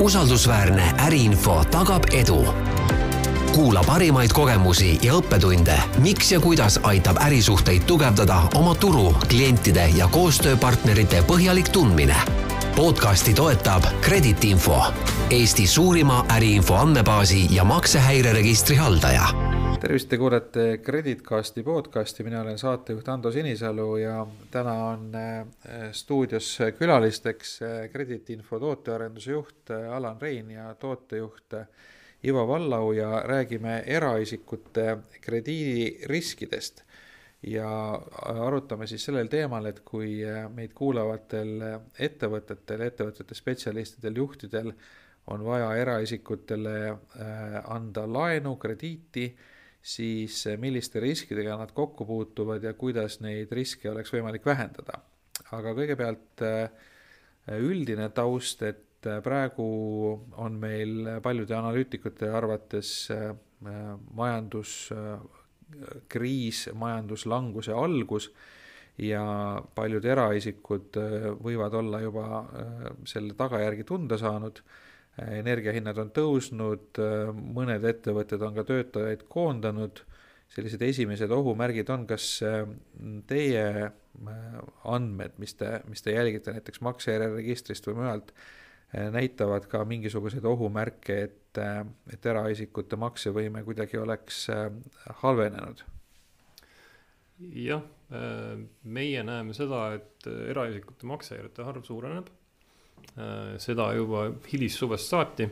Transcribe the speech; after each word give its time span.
usaldusväärne 0.00 0.94
äriinfo 0.98 1.64
tagab 1.70 2.02
edu. 2.12 2.46
kuula 3.54 3.84
parimaid 3.86 4.32
kogemusi 4.32 4.98
ja 5.02 5.14
õppetunde, 5.16 5.78
miks 5.98 6.32
ja 6.32 6.40
kuidas 6.40 6.80
aitab 6.82 7.16
ärisuhteid 7.24 7.86
tugevdada 7.86 8.42
oma 8.54 8.74
turu, 8.74 9.14
klientide 9.28 9.88
ja 9.96 10.08
koostööpartnerite 10.08 11.22
põhjalik 11.22 11.68
tundmine. 11.68 12.16
podcasti 12.76 13.34
toetab 13.34 13.84
Kredit 14.00 14.44
Info, 14.44 14.84
Eesti 15.30 15.66
suurima 15.66 16.24
äriinfo 16.28 16.74
andmebaasi 16.74 17.46
ja 17.50 17.64
maksehäireregistri 17.64 18.76
haldaja 18.76 19.45
tervist, 19.86 20.08
te 20.10 20.18
kuulete 20.18 20.62
Kreditcasti 20.82 21.62
podcasti, 21.62 22.24
mina 22.26 22.40
olen 22.42 22.56
saatejuht 22.58 23.06
Ando 23.08 23.30
Sinisalu 23.30 23.96
ja 24.00 24.24
täna 24.50 24.72
on 24.88 25.14
äh, 25.14 25.46
stuudios 25.94 26.48
külalisteks 26.78 27.52
äh, 27.62 28.58
tootearenduse 28.58 29.30
juht 29.30 29.70
äh, 29.70 29.92
Alan 29.94 30.18
Rein 30.20 30.50
ja 30.50 30.74
tootejuht 30.74 31.54
Ivo 32.24 32.48
Vallau 32.48 32.92
ja 32.92 33.22
räägime 33.24 33.84
eraisikute 33.86 34.98
krediidiriskidest. 35.20 36.82
ja 37.42 38.00
arutame 38.22 38.86
siis 38.86 39.04
sellel 39.04 39.28
teemal, 39.28 39.66
et 39.66 39.80
kui 39.84 40.18
meid 40.54 40.72
kuulavatel 40.74 41.60
ettevõtetel, 41.98 42.80
ettevõtete 42.80 43.34
spetsialistidel, 43.34 44.16
juhtidel 44.16 44.72
on 45.26 45.44
vaja 45.44 45.76
eraisikutele 45.76 46.96
anda 47.64 48.12
laenu, 48.12 48.56
krediiti 48.56 49.36
siis 49.86 50.40
eh, 50.50 50.56
milliste 50.58 50.98
riskidega 51.02 51.56
nad 51.60 51.70
kokku 51.74 52.06
puutuvad 52.06 52.64
ja 52.64 52.72
kuidas 52.74 53.20
neid 53.22 53.52
riske 53.54 53.90
oleks 53.90 54.12
võimalik 54.14 54.46
vähendada. 54.46 54.92
aga 55.54 55.74
kõigepealt 55.76 56.42
eh, 56.42 56.70
üldine 57.62 58.08
taust, 58.14 58.62
et 58.66 59.06
eh, 59.06 59.20
praegu 59.22 59.66
on 60.42 60.52
meil 60.58 61.20
paljude 61.22 61.54
analüütikute 61.54 62.30
arvates 62.34 63.10
majanduskriis, 64.14 66.68
majanduslanguse 66.74 67.72
algus 67.72 68.30
ja 69.00 69.62
paljud 69.74 70.04
eraisikud 70.04 70.96
võivad 71.44 71.74
olla 71.78 72.00
juba 72.00 72.44
selle 73.08 73.34
tagajärgi 73.38 73.84
tunda 73.88 74.18
saanud 74.20 74.60
energiahinnad 75.22 75.98
on 75.98 76.10
tõusnud, 76.12 77.00
mõned 77.56 77.84
ettevõtted 77.88 78.42
on 78.44 78.56
ka 78.58 78.64
töötajaid 78.68 79.22
koondanud, 79.32 80.02
sellised 80.52 80.82
esimesed 80.86 81.32
ohumärgid 81.34 81.90
on, 81.92 82.04
kas 82.08 82.28
äh, 82.46 82.62
teie 83.28 83.64
äh, 83.86 84.60
andmed, 84.88 85.34
mis 85.42 85.56
te, 85.58 85.80
mis 85.90 86.04
te 86.04 86.14
jälgite 86.14 86.54
näiteks 86.54 86.82
maksejärjeregistrist 86.86 87.88
või 87.90 87.98
mujalt, 88.02 88.32
äh, 88.94 89.10
näitavad 89.14 89.66
ka 89.70 89.82
mingisuguseid 89.88 90.46
ohumärke, 90.46 91.18
et, 91.28 91.60
et 92.12 92.30
eraisikute 92.30 92.98
maksevõime 93.00 93.64
kuidagi 93.66 94.00
oleks 94.02 94.46
halvenenud? 95.22 95.84
jah, 97.36 97.82
meie 98.96 99.22
näeme 99.26 99.52
seda, 99.52 99.80
et 99.98 100.24
eraisikute 100.48 101.08
maksejärjete 101.10 101.66
arv 101.68 101.82
suureneb 101.84 102.30
seda 103.62 103.92
juba 103.96 104.26
hilissuvest 104.50 105.12
saati. 105.12 105.48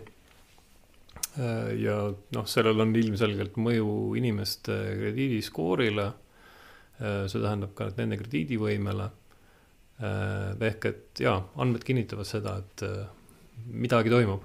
Äh, 1.34 1.74
ja 1.82 1.96
noh, 2.36 2.46
sellel 2.46 2.78
on 2.84 2.94
ilmselgelt 2.94 3.58
mõju 3.58 4.14
inimeste 4.18 4.76
krediidiskoorile. 5.00 6.06
Äh, 7.00 7.24
see 7.30 7.42
tähendab 7.42 7.74
ka 7.78 7.90
nende 7.98 8.20
krediidivõimele. 8.22 9.10
ehk 9.94 10.86
et 10.88 11.20
jaa, 11.22 11.36
andmed 11.62 11.84
kinnitavad 11.86 12.26
seda, 12.26 12.56
et 12.58 12.82
midagi 13.70 14.10
toimub. 14.10 14.42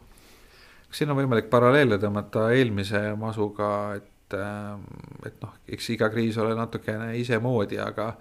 kas 0.88 0.99
siin 1.01 1.09
on 1.09 1.17
võimalik 1.17 1.49
paralleele 1.49 1.97
tõmmata 1.97 2.51
eelmise 2.53 3.16
masuga, 3.17 3.95
et, 3.97 4.35
et 5.25 5.41
noh, 5.41 5.55
eks 5.67 5.89
iga 5.95 6.11
kriis 6.13 6.38
ole 6.38 6.53
natukene 6.55 7.17
isemoodi, 7.17 7.79
aga 7.81 8.11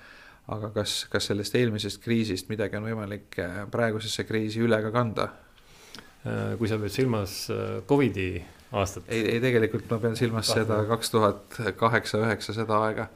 aga 0.54 0.70
kas, 0.72 1.02
kas 1.12 1.28
sellest 1.30 1.56
eelmisest 1.58 2.00
kriisist 2.04 2.50
midagi 2.52 2.78
on 2.78 2.88
võimalik 2.88 3.38
äh, 3.42 3.62
praegusesse 3.72 4.24
kriisi 4.28 4.62
üle 4.64 4.80
ka 4.84 4.92
kanda? 4.94 5.30
Äh, 6.24 6.54
kui 6.60 6.70
sa 6.70 6.80
pead 6.80 6.94
silmas 6.94 7.40
äh, 7.52 7.80
Covidi 7.88 8.30
aastat? 8.72 9.08
ei, 9.12 9.24
ei 9.34 9.42
tegelikult 9.44 9.88
ma 9.92 10.00
pean 10.02 10.16
silmas 10.18 10.48
Kahju. 10.48 10.64
seda 10.64 10.82
kaks 10.88 11.14
tuhat 11.14 11.58
kaheksa, 11.80 12.22
üheksa, 12.24 12.56
seda 12.56 12.82
aega. 12.88 13.08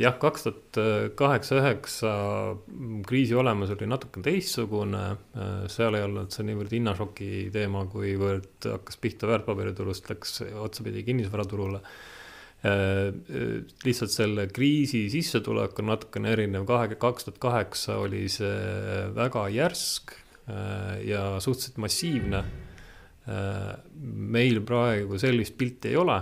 jah, 0.00 0.16
kaks 0.20 0.42
tuhat 0.44 0.78
kaheksa, 1.16 1.56
üheksa 1.62 2.10
kriisi 3.08 3.36
olemus 3.40 3.70
oli 3.72 3.86
natukene 3.88 4.26
teistsugune, 4.26 5.04
seal 5.72 5.96
ei 5.96 6.04
olnud 6.04 6.34
see 6.36 6.44
niivõrd 6.44 6.74
hinnašoki 6.76 7.30
teema, 7.52 7.86
kuivõrd 7.88 8.68
hakkas 8.68 9.00
pihta 9.00 9.30
väärtpaberiturust, 9.30 10.10
läks 10.12 10.42
otsapidi 10.60 11.06
kinnisvaraturule 11.08 11.80
lihtsalt 12.64 14.12
selle 14.12 14.46
kriisi 14.48 15.02
sissetulek 15.12 15.78
on 15.82 15.90
natukene 15.92 16.30
erinev, 16.32 16.64
kahe, 16.68 16.94
kaks 17.00 17.26
tuhat 17.26 17.40
kaheksa 17.42 17.98
oli 18.00 18.22
see 18.32 19.08
väga 19.16 19.46
järsk 19.52 20.14
äh, 20.14 21.02
ja 21.10 21.24
suhteliselt 21.44 21.82
massiivne. 21.84 22.44
meil 24.04 24.58
praegu 24.68 25.16
sellist 25.16 25.54
pilti 25.56 25.88
ei 25.88 25.96
ole. 25.96 26.18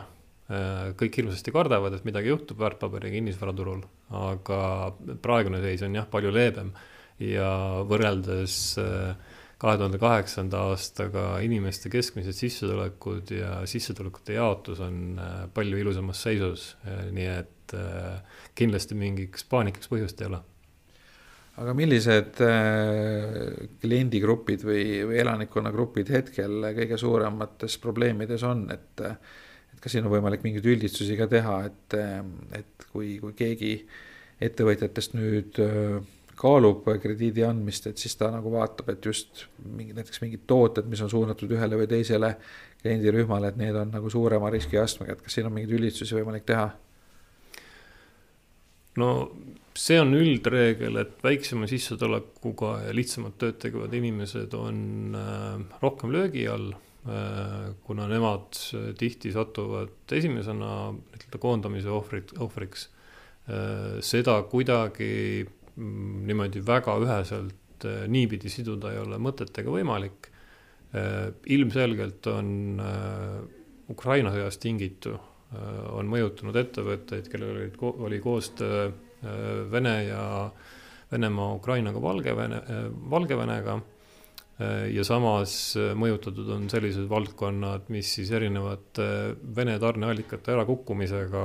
kõik 0.99 1.17
hirmsasti 1.17 1.51
kardavad, 1.51 1.95
et 1.97 2.05
midagi 2.05 2.29
juhtub 2.29 2.59
väärtpaberi 2.61 3.11
kinnisvaraturul, 3.15 3.81
aga 4.15 4.59
praegune 5.23 5.63
seis 5.63 5.83
on 5.83 5.95
jah, 5.97 6.07
palju 6.11 6.31
leebem 6.31 6.71
ja 7.23 7.83
võrreldes 7.89 8.57
äh, 8.83 9.15
kahe 9.63 9.79
tuhande 9.79 9.99
kaheksanda 10.03 10.65
aastaga 10.73 11.25
inimeste 11.47 11.91
keskmised 11.93 12.35
sissetulekud 12.35 13.31
ja 13.37 13.61
sissetulekute 13.71 14.35
jaotus 14.35 14.81
on 14.83 15.21
äh, 15.23 15.35
palju 15.55 15.79
ilusamas 15.79 16.23
seisus, 16.27 16.73
äh, 16.83 17.05
nii 17.15 17.29
et 17.31 17.75
äh, 17.79 18.41
kindlasti 18.59 18.99
mingiks 18.99 19.47
paanikaks 19.51 19.91
põhjust 19.93 20.23
ei 20.23 20.31
ole. 20.33 20.43
aga 21.63 21.75
millised 21.77 22.39
kliendigrupid 23.83 24.63
või, 24.65 24.85
või 25.05 25.19
elanikkonnagrupid 25.21 26.09
hetkel 26.15 26.65
kõige 26.79 26.97
suuremates 26.99 27.77
probleemides 27.79 28.43
on, 28.49 28.65
et 28.73 29.03
et 29.05 29.85
kas 29.85 29.93
siin 29.95 30.09
on 30.09 30.15
võimalik 30.15 30.43
mingeid 30.47 30.67
üldistusi 30.69 31.15
ka 31.17 31.29
teha, 31.29 31.59
et, 31.69 31.99
et 32.57 32.89
kui, 32.89 33.19
kui 33.21 33.37
keegi 33.37 33.75
ettevõtjatest 34.43 35.15
nüüd 35.17 35.61
kaalub 36.43 36.87
krediidi 37.03 37.45
andmist, 37.47 37.87
et 37.87 38.01
siis 38.03 38.17
ta 38.19 38.31
nagu 38.35 38.51
vaatab, 38.53 38.91
et 38.93 39.07
just 39.07 39.47
mingi 39.63 39.95
näiteks 39.95 40.23
mingid 40.25 40.47
tooted, 40.51 40.89
mis 40.91 41.03
on 41.05 41.11
suunatud 41.13 41.51
ühele 41.55 41.79
või 41.79 41.89
teisele 41.91 42.35
kliendirühmale, 42.83 43.53
et 43.53 43.61
need 43.61 43.77
on 43.79 43.93
nagu 43.95 44.11
suurema 44.11 44.51
riskiastmega, 44.51 45.15
et 45.15 45.23
kas 45.23 45.39
siin 45.39 45.47
on 45.47 45.55
mingeid 45.55 45.77
üldistusi 45.79 46.19
võimalik 46.19 46.49
teha? 46.49 46.71
no 49.01 49.09
see 49.79 49.97
on 50.03 50.13
üldreegel, 50.19 50.99
et 51.01 51.23
väiksema 51.25 51.69
sissetulekuga 51.71 52.75
ja 52.89 52.97
lihtsamat 52.97 53.39
tööd 53.41 53.61
tegevad 53.63 53.95
inimesed 53.97 54.53
on 54.59 54.83
äh, 55.17 55.79
rohkem 55.81 56.13
löögi 56.13 56.45
all 56.51 56.75
äh,, 56.75 57.71
kuna 57.87 58.09
nemad 58.11 58.59
tihti 59.01 59.33
satuvad 59.33 60.13
esimesena 60.13 60.75
nii-öelda 60.93 61.41
koondamise 61.41 61.89
ohvrid, 61.95 62.35
ohvriks 62.45 62.91
äh,. 63.49 64.03
seda 64.05 64.37
kuidagi 64.51 65.13
niimoodi 65.77 66.63
väga 66.67 66.97
üheselt 67.01 67.87
äh, 67.89 68.05
niipidi 68.11 68.51
siduda 68.53 68.93
ei 68.93 69.01
ole 69.03 69.19
mõtet 69.23 69.57
ega 69.63 69.73
võimalik. 69.73 70.29
Äh, 70.93 71.33
ilmselgelt 71.55 72.27
on 72.33 72.81
äh, 72.83 73.39
Ukraina 73.93 74.33
sõjast 74.33 74.63
tingitu, 74.63 75.19
on 75.93 76.09
mõjutanud 76.09 76.57
ettevõtteid, 76.57 77.27
kellel 77.29 77.51
olid, 77.53 77.75
oli 78.07 78.17
koostöö 78.25 78.87
Vene 79.69 79.93
ja 80.07 80.23
Venemaa, 81.11 81.59
Ukrainaga, 81.59 82.01
Valgevene, 82.01 82.63
Valgevenega 83.13 83.75
ja 84.93 85.05
samas 85.07 85.55
mõjutatud 85.99 86.51
on 86.55 86.67
sellised 86.71 87.09
valdkonnad, 87.11 87.89
mis 87.93 88.11
siis 88.19 88.31
erinevate 88.37 89.07
Vene 89.57 89.79
tarneallikate 89.83 90.53
ärakukkumisega 90.55 91.45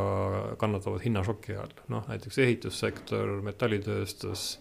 kannatavad 0.61 1.01
hinnašoki 1.05 1.55
all. 1.57 1.73
noh, 1.93 2.03
näiteks 2.11 2.37
ehitussektor, 2.43 3.39
metallitööstus, 3.47 4.59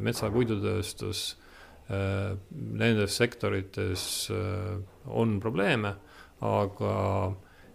metsa- 0.00 0.30
ja 0.30 0.32
puidutööstus. 0.32 1.36
Nendes 1.88 3.16
sektorites 3.16 4.30
on 5.06 5.38
probleeme, 5.40 5.94
aga 6.44 6.94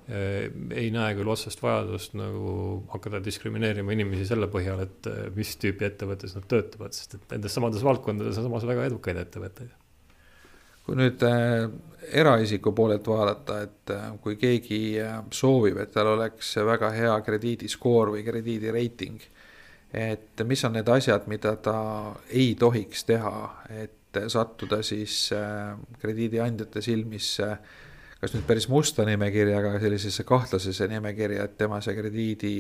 ei 0.07 0.89
näe 0.91 1.13
küll 1.15 1.29
otsest 1.31 1.61
vajadust 1.63 2.17
nagu 2.19 2.55
hakata 2.91 3.21
diskrimineerima 3.23 3.95
inimesi 3.95 4.25
selle 4.27 4.49
põhjal, 4.51 4.81
et 4.83 5.07
mis 5.37 5.53
tüüpi 5.61 5.87
ettevõttes 5.87 6.35
nad 6.35 6.49
töötavad, 6.51 6.97
sest 6.97 7.15
et 7.19 7.37
nendes 7.37 7.55
samades 7.55 7.85
valdkondades 7.87 8.41
on 8.41 8.49
samas 8.49 8.67
väga 8.67 8.89
edukaid 8.91 9.21
ettevõtteid. 9.23 9.71
Kui 10.83 10.97
nüüd 10.99 11.21
äh, 11.23 11.69
eraisiku 12.19 12.73
poolelt 12.75 13.07
vaadata, 13.07 13.61
et 13.63 13.91
äh, 13.95 14.07
kui 14.23 14.35
keegi 14.39 14.79
äh, 14.99 15.21
soovib, 15.31 15.79
et 15.79 15.93
tal 15.95 16.09
oleks 16.17 16.57
väga 16.67 16.89
hea 16.91 17.13
krediidiskoor 17.23 18.11
või 18.17 18.23
krediidireiting, 18.27 19.23
et 19.95 20.43
mis 20.49 20.63
on 20.67 20.75
need 20.75 20.89
asjad, 20.91 21.29
mida 21.31 21.55
ta 21.63 21.77
ei 22.35 22.51
tohiks 22.59 23.05
teha, 23.07 23.35
et 23.79 24.19
sattuda 24.29 24.81
siis 24.85 25.29
krediidiandjate 26.01 26.81
silmis 26.85 27.29
kas 28.23 28.31
nüüd 28.37 28.45
päris 28.47 28.69
musta 28.71 29.03
nimekirja, 29.03 29.57
aga 29.59 29.73
sellisesse 29.83 30.23
kahtlasesse 30.23 30.87
nimekirja, 30.87 31.43
et 31.43 31.57
tema 31.59 31.81
see 31.83 31.95
krediidi 31.97 32.53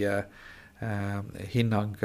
hinnang 1.53 2.01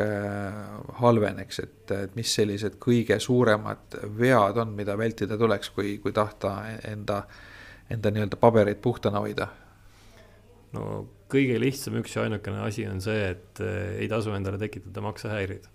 halveneks, 1.01 1.59
et, 1.65 1.93
et 1.97 2.13
mis 2.15 2.35
sellised 2.39 2.77
kõige 2.79 3.17
suuremad 3.19 3.97
vead 4.21 4.61
on, 4.63 4.77
mida 4.79 4.95
vältida 5.01 5.39
tuleks, 5.41 5.73
kui, 5.75 5.97
kui 5.99 6.15
tahta 6.15 6.53
enda, 6.87 7.25
enda 7.91 8.13
nii-öelda 8.15 8.39
pabereid 8.39 8.79
puhtana 8.85 9.25
hoida? 9.25 9.49
no 10.77 10.85
kõige 11.33 11.59
lihtsam 11.59 11.99
üks 11.99 12.15
ja 12.15 12.29
ainukene 12.29 12.63
asi 12.63 12.87
on 12.87 13.03
see, 13.03 13.33
et 13.33 13.65
äh, 13.65 13.99
ei 14.05 14.09
tasu 14.13 14.37
endale 14.37 14.61
tekitada 14.61 15.03
maksehäireid. 15.05 15.67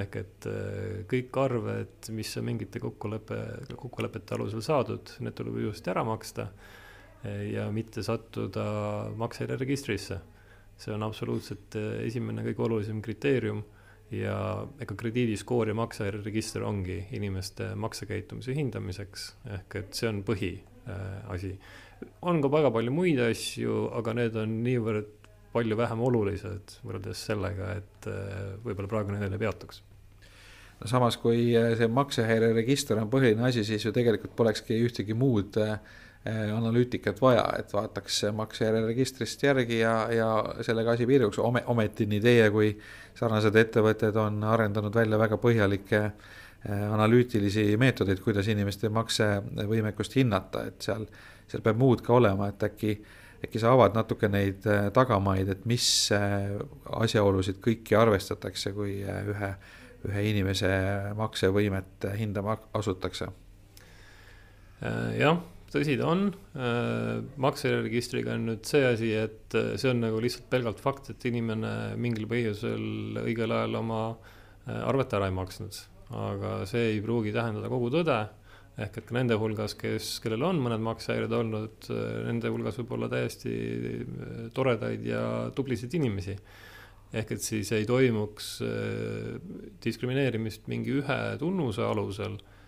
ehk 0.00 0.16
et 0.16 0.50
äh, 0.50 1.00
kõik 1.10 1.38
arved, 1.44 2.10
mis 2.16 2.34
on 2.40 2.48
mingite 2.50 2.82
kokkuleppe, 2.82 3.40
kokkulepete 3.76 4.34
alusel 4.34 4.64
saadud, 4.64 5.14
need 5.20 5.36
tuleb 5.38 5.60
ilusti 5.60 5.92
ära 5.92 6.02
maksta 6.08 6.48
äh, 6.48 6.78
ja 7.24 7.66
mitte 7.72 8.02
sattuda 8.02 8.64
maksehäireregistrisse. 9.16 10.20
see 10.80 10.94
on 10.94 11.02
absoluutselt 11.04 11.76
esimene 12.06 12.40
kõige 12.46 12.62
olulisem 12.64 13.02
kriteerium 13.04 13.60
ja 14.10 14.66
ega 14.80 14.94
krediidiskoor 14.96 15.68
ja 15.68 15.74
maksehäireregister 15.76 16.62
ongi 16.64 17.02
inimeste 17.12 17.74
maksekäitumise 17.74 18.54
hindamiseks, 18.56 19.26
ehk 19.58 19.76
et 19.76 19.94
see 19.94 20.08
on 20.08 20.22
põhiasi 20.24 21.52
on 22.22 22.40
ka 22.42 22.48
väga 22.48 22.70
palju 22.72 22.92
muid 22.94 23.20
asju, 23.20 23.86
aga 23.98 24.14
need 24.16 24.36
on 24.40 24.56
niivõrd 24.64 25.12
palju 25.52 25.76
vähem 25.76 26.02
olulised 26.06 26.76
võrreldes 26.86 27.24
sellega, 27.26 27.74
et 27.80 28.10
äh, 28.10 28.52
võib-olla 28.64 28.90
praegu 28.90 29.14
nendel 29.14 29.34
ei 29.34 29.42
peatuks 29.42 29.82
no 30.80 30.88
samas, 30.90 31.18
kui 31.20 31.50
see 31.76 31.90
maksehäireregister 31.92 33.00
on 33.02 33.10
põhiline 33.12 33.44
asi, 33.48 33.64
siis 33.66 33.84
ju 33.84 33.92
tegelikult 33.94 34.36
polekski 34.38 34.78
ühtegi 34.86 35.16
muud 35.18 35.58
äh, 35.60 35.76
analüütikat 36.28 37.16
vaja, 37.22 37.46
et 37.56 37.70
vaataks 37.72 38.18
maksehäireregistrist 38.36 39.40
järgi 39.42 39.78
ja, 39.78 39.94
ja 40.12 40.26
sellega 40.66 40.92
asi 40.92 41.06
piiruks, 41.08 41.38
ometi 41.40 42.04
nii 42.10 42.20
teie 42.20 42.50
kui 42.52 42.74
sarnased 43.16 43.56
ettevõtted 43.56 44.18
on 44.20 44.44
arendanud 44.44 44.94
välja 44.94 45.18
väga 45.18 45.38
põhjalikke 45.40 46.02
analüütilisi 46.68 47.70
meetodeid, 47.80 48.20
kuidas 48.20 48.50
inimeste 48.52 48.90
maksevõimekust 48.92 50.18
hinnata, 50.20 50.66
et 50.68 50.84
seal 50.84 51.08
seal 51.50 51.64
peab 51.64 51.80
muud 51.80 52.04
ka 52.06 52.14
olema, 52.16 52.48
et 52.50 52.62
äkki, 52.66 52.94
äkki 53.44 53.62
sa 53.62 53.74
avad 53.74 53.96
natuke 53.98 54.30
neid 54.30 54.66
äh, 54.70 54.88
tagamaid, 54.94 55.50
et 55.54 55.66
mis 55.70 55.86
äh, 56.14 56.54
asjaolusid 57.00 57.60
kõiki 57.64 57.98
arvestatakse, 57.98 58.74
kui 58.76 59.00
äh, 59.02 59.22
ühe, 59.32 59.52
ühe 60.08 60.26
inimese 60.30 60.70
maksevõimet 61.18 62.10
hindama 62.20 62.58
asutakse? 62.76 63.32
jah, 64.80 65.36
tõsi 65.70 65.94
ta 66.00 66.08
on, 66.10 66.26
makseregistriga 67.40 68.34
on 68.34 68.48
nüüd 68.48 68.66
see 68.68 68.82
asi, 68.88 69.12
et 69.14 69.54
see 69.54 69.90
on 69.92 70.02
nagu 70.02 70.18
lihtsalt 70.22 70.48
pelgalt 70.50 70.82
fakt, 70.82 71.12
et 71.12 71.26
inimene 71.30 71.94
mingil 72.00 72.26
põhjusel 72.30 73.22
õigel 73.22 73.54
ajal 73.54 73.78
oma 73.78 74.02
arvet 74.66 75.14
ära 75.18 75.30
ei 75.30 75.36
maksnud. 75.36 75.78
aga 76.10 76.64
see 76.66 76.96
ei 76.96 77.02
pruugi 77.04 77.30
tähendada 77.30 77.70
kogu 77.70 77.90
tõde 77.94 78.18
ehk 78.80 79.00
et 79.00 79.06
ka 79.08 79.16
nende 79.16 79.36
hulgas, 79.40 79.74
kes, 79.78 80.08
kellel 80.24 80.44
on 80.46 80.60
mõned 80.62 80.82
maksehäired 80.84 81.32
olnud, 81.36 81.88
nende 82.26 82.52
hulgas 82.52 82.78
võib 82.80 82.94
olla 82.96 83.10
täiesti 83.12 83.52
äh, 83.52 84.42
toredaid 84.56 85.04
ja 85.06 85.22
tublisid 85.56 85.94
inimesi. 85.98 86.36
ehk 87.12 87.32
et 87.34 87.42
siis 87.42 87.72
ei 87.74 87.86
toimuks 87.86 88.60
äh, 88.62 89.36
diskrimineerimist 89.84 90.68
mingi 90.70 90.94
ühe 91.00 91.20
tunnuse 91.38 91.82
alusel, 91.82 92.38
äh, 92.38 92.59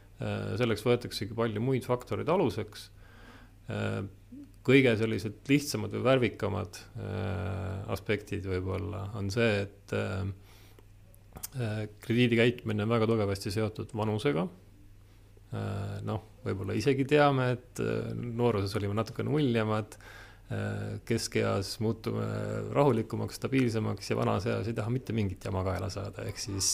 selleks 0.60 0.84
võetaksegi 0.86 1.34
palju 1.34 1.62
muid 1.64 1.86
faktoreid 1.88 2.28
aluseks. 2.30 2.90
kõige 4.62 4.92
sellised 4.98 5.48
lihtsamad 5.48 5.90
või 5.96 6.02
värvikamad 6.06 6.78
aspektid 7.90 8.46
võib-olla 8.46 9.08
on 9.19 9.30
see, 9.34 9.66
et 9.66 9.94
krediidi 12.04 12.38
käitumine 12.38 12.84
on 12.84 12.94
väga 12.94 13.08
tugevasti 13.10 13.50
seotud 13.54 13.90
vanusega 13.98 14.46
Äh, 15.52 15.98
noh, 16.08 16.22
võib-olla 16.46 16.72
isegi 16.78 17.04
teame, 17.08 17.50
et 17.58 17.80
äh, 17.84 18.12
nooruses 18.16 18.72
olime 18.78 18.96
natukene 18.96 19.32
uljemad, 19.36 19.98
äh, 20.48 20.94
keskeas 21.08 21.75
muutume 21.84 22.25
rahulikumaks, 22.72 23.36
stabiilsemaks 23.36 24.08
ja 24.10 24.16
vanas 24.16 24.48
eas 24.48 24.70
ei 24.70 24.78
taha 24.78 24.92
mitte 24.94 25.12
mingit 25.16 25.44
jama 25.44 25.60
kaela 25.66 25.90
saada, 25.92 26.25
ehk 26.30 26.40
siis 26.40 26.70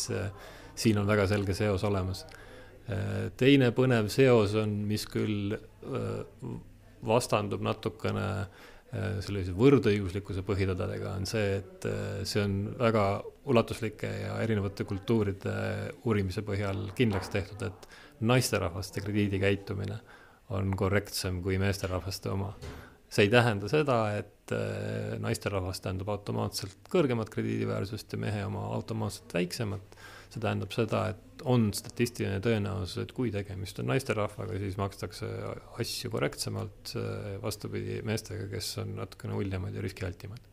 siin 0.78 1.00
on 1.02 1.10
väga 1.10 1.26
selge 1.26 1.58
seos 1.58 1.82
olemas. 1.88 2.22
Teine 3.36 3.70
põnev 3.76 4.08
seos 4.12 4.54
on, 4.56 4.70
mis 4.88 5.04
küll 5.10 5.56
vastandub 7.04 7.62
natukene 7.64 8.28
sellise 9.20 9.52
võrdõiguslikkuse 9.52 10.40
põhitõdedega, 10.48 11.10
on 11.20 11.26
see, 11.28 11.58
et 11.60 11.86
see 12.28 12.40
on 12.40 12.54
väga 12.78 13.02
ulatuslike 13.52 14.08
ja 14.22 14.38
erinevate 14.40 14.86
kultuuride 14.88 15.52
uurimise 16.08 16.40
põhjal 16.46 16.86
kindlaks 16.96 17.28
tehtud, 17.34 17.66
et 17.68 17.88
naisterahvaste 18.24 19.04
krediidikäitumine 19.04 19.98
on 20.56 20.72
korrektsem 20.76 21.42
kui 21.44 21.58
meesterahvaste 21.60 22.30
oma. 22.32 22.54
see 23.08 23.24
ei 23.24 23.30
tähenda 23.32 23.68
seda, 23.68 23.98
et 24.18 24.52
naisterahvas 25.20 25.80
tähendab 25.80 26.08
automaatselt 26.12 26.88
kõrgemat 26.92 27.30
krediidiväärsust 27.32 28.12
ja 28.12 28.18
mehe 28.20 28.44
oma 28.44 28.66
automaatselt 28.76 29.34
väiksemat. 29.34 29.96
See 30.32 30.42
tähendab 30.42 30.74
seda, 30.74 31.06
et 31.14 31.44
on 31.48 31.68
statistiline 31.76 32.40
tõenäosus, 32.44 33.02
et 33.04 33.14
kui 33.16 33.30
tegemist 33.34 33.78
on 33.80 33.88
naisterahvaga, 33.92 34.58
siis 34.58 34.76
makstakse 34.80 35.28
asju 35.80 36.10
korrektsemalt, 36.12 36.94
äh, 36.98 37.32
vastupidi 37.42 38.00
meestega, 38.06 38.48
kes 38.52 38.74
on 38.84 38.96
natukene 38.98 39.38
uljemad 39.38 39.74
ja 39.74 39.84
riskialtimad. 39.84 40.44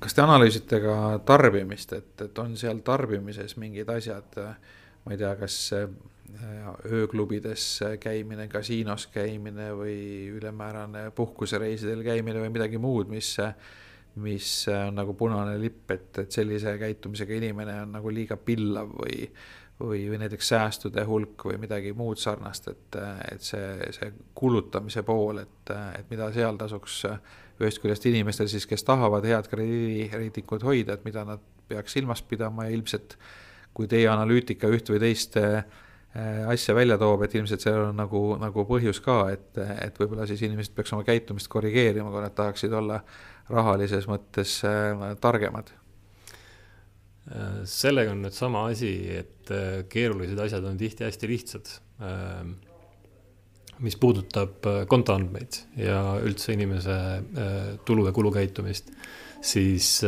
Kas 0.00 0.14
te 0.14 0.22
analüüsite 0.22 0.78
ka 0.84 0.92
tarbimist, 1.26 1.92
et, 1.96 2.12
et 2.22 2.38
on 2.38 2.52
seal 2.56 2.78
tarbimises 2.86 3.56
mingid 3.58 3.88
asjad 3.90 4.38
äh, 4.38 4.52
ma 5.04 5.14
ei 5.14 5.20
tea, 5.20 5.34
kas 5.40 5.56
ööklubides 6.86 7.64
käimine, 8.00 8.46
kasiinos 8.52 9.08
käimine 9.10 9.70
või 9.74 9.96
ülemäärane 10.36 11.08
puhkusereisidel 11.16 12.04
käimine 12.06 12.42
või 12.44 12.52
midagi 12.54 12.78
muud, 12.78 13.10
mis, 13.10 13.32
mis 14.20 14.50
on 14.72 14.96
nagu 14.98 15.14
punane 15.14 15.54
lipp, 15.60 15.90
et, 15.94 16.10
et 16.24 16.32
sellise 16.32 16.74
käitumisega 16.80 17.34
inimene 17.36 17.76
on 17.84 17.92
nagu 17.98 18.12
liiga 18.12 18.36
pillav 18.36 18.90
või, 18.98 19.28
või, 19.80 20.02
või 20.10 20.18
näiteks 20.24 20.50
säästude 20.52 21.04
hulk 21.06 21.44
või 21.46 21.60
midagi 21.62 21.92
muud 21.96 22.18
sarnast, 22.20 22.68
et, 22.72 22.98
et 23.30 23.44
see, 23.44 23.92
see 23.96 24.10
kulutamise 24.34 25.04
pool, 25.06 25.44
et, 25.44 25.74
et 25.98 26.10
mida 26.10 26.30
seal 26.34 26.58
tasuks 26.60 27.04
ühest 27.60 27.82
küljest 27.82 28.06
inimestel 28.08 28.48
siis, 28.48 28.66
kes 28.66 28.84
tahavad 28.88 29.26
head 29.28 29.48
krediidireitingut 29.52 30.64
hoida, 30.64 30.96
et 30.96 31.04
mida 31.04 31.24
nad 31.28 31.44
peaks 31.70 31.94
silmas 31.96 32.22
pidama 32.26 32.66
ja 32.66 32.74
ilmselt 32.74 33.16
kui 33.76 33.86
teie 33.88 34.08
analüütika 34.10 34.68
üht 34.72 34.90
või 34.90 35.00
teist 35.02 35.36
äh, 35.38 35.62
asja 36.50 36.74
välja 36.74 36.96
toob, 36.98 37.22
et 37.22 37.34
ilmselt 37.38 37.62
seal 37.62 37.84
on 37.90 37.98
nagu, 38.00 38.22
nagu 38.40 38.64
põhjus 38.66 38.98
ka, 39.04 39.20
et, 39.34 39.50
et 39.58 39.98
võib-olla 40.00 40.26
siis 40.26 40.42
inimesed 40.42 40.74
peaks 40.74 40.90
oma 40.96 41.04
käitumist 41.06 41.50
korrigeerima, 41.52 42.10
kui 42.10 42.24
nad 42.24 42.34
tahaksid 42.34 42.74
olla 42.74 42.98
rahalises 43.50 44.08
mõttes 44.10 44.56
äh, 44.66 45.04
targemad. 45.22 45.70
sellega 47.70 48.10
on 48.10 48.24
nüüd 48.24 48.34
sama 48.34 48.64
asi, 48.72 48.90
et 49.20 49.52
äh, 49.54 49.84
keerulised 49.88 50.38
asjad 50.38 50.66
on 50.66 50.80
tihti 50.80 51.06
hästi 51.06 51.30
lihtsad. 51.30 51.72
mis 53.80 53.96
puudutab 53.96 54.66
kontoandmeid 54.88 55.56
ja 55.80 56.18
üldse 56.20 56.52
inimese 56.52 56.96
tulu 57.84 58.06
ja 58.06 58.12
kulukäitumist, 58.12 58.90
siis 59.40 60.02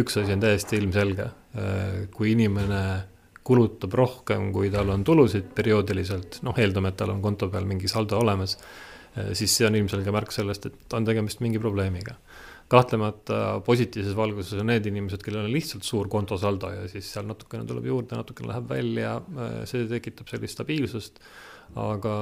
üks 0.00 0.16
asi 0.16 0.32
on 0.32 0.40
täiesti 0.40 0.78
ilmselge 0.80 1.26
Äh, 1.56 2.08
kui 2.12 2.34
inimene 2.34 2.80
kulutab 3.48 3.96
rohkem, 3.96 4.50
kui 4.52 4.68
tal 4.72 4.92
on 4.92 5.04
tulusid 5.06 5.48
perioodiliselt, 5.56 6.42
noh, 6.46 6.56
eeldame, 6.60 6.92
et 6.92 7.00
tal 7.00 7.14
on 7.14 7.24
konto 7.24 7.48
peal 7.52 7.66
mingi 7.68 7.90
saldo 7.90 8.20
olemas, 8.20 8.58
äh, 9.16 9.32
siis 9.38 9.56
see 9.56 9.68
on 9.68 9.78
ilmselge 9.78 10.14
märk 10.14 10.34
sellest, 10.34 10.68
et 10.68 10.98
on 10.98 11.08
tegemist 11.08 11.44
mingi 11.44 11.62
probleemiga. 11.62 12.18
kahtlemata 12.68 13.62
positiivses 13.64 14.12
valguses 14.12 14.60
on 14.60 14.66
need 14.68 14.84
inimesed, 14.90 15.22
kellel 15.24 15.46
on 15.46 15.52
lihtsalt 15.54 15.86
suur 15.88 16.08
kontosaldo 16.12 16.68
ja 16.68 16.82
siis 16.92 17.06
seal 17.14 17.24
natukene 17.24 17.64
tuleb 17.64 17.86
juurde, 17.88 18.18
natukene 18.18 18.50
läheb 18.50 18.68
välja, 18.68 19.14
äh, 19.16 19.54
see 19.70 19.86
tekitab 19.88 20.28
sellist 20.28 20.58
stabiilsust 20.58 21.22
aga 21.76 22.14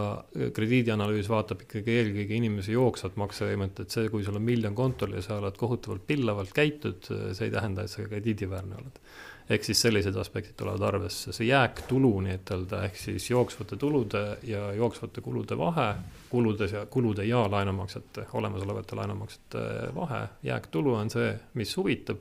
krediidianalüüs 0.56 1.28
vaatab 1.30 1.62
ikkagi 1.64 1.94
eelkõige 2.00 2.36
inimese 2.36 2.74
jooksvat 2.74 3.16
maksevõimet, 3.20 3.78
et 3.82 3.94
see, 3.94 4.10
kui 4.12 4.24
sul 4.26 4.38
on 4.38 4.44
miljon 4.44 4.74
kontol 4.74 5.14
ja 5.16 5.22
sa 5.24 5.38
oled 5.40 5.56
kohutavalt 5.60 6.06
pillavalt 6.06 6.52
käitud, 6.56 7.06
see 7.06 7.46
ei 7.46 7.54
tähenda, 7.54 7.86
et 7.86 7.92
sa 7.92 8.04
krediidiväärne 8.04 8.78
oled. 8.80 9.00
ehk 9.46 9.62
siis 9.62 9.78
sellised 9.78 10.16
aspektid 10.18 10.56
tulevad 10.58 10.82
arvesse, 10.82 11.32
see 11.32 11.46
jääktulu 11.46 12.10
nii-ütelda, 12.24 12.82
ehk 12.88 12.96
siis 12.98 13.30
jooksvate 13.30 13.76
tulude 13.78 14.22
ja 14.42 14.72
jooksvate 14.74 15.22
kulude 15.22 15.58
vahe, 15.58 15.92
kuludes 16.30 16.72
ja 16.72 16.86
kulude 16.86 17.24
ja 17.24 17.44
laenumaksete, 17.50 18.26
olemasolevate 18.32 18.98
laenumaksete 18.98 19.62
vahe, 19.94 20.24
jääktulu 20.42 20.94
on 20.94 21.10
see, 21.10 21.30
mis 21.54 21.76
huvitab. 21.76 22.18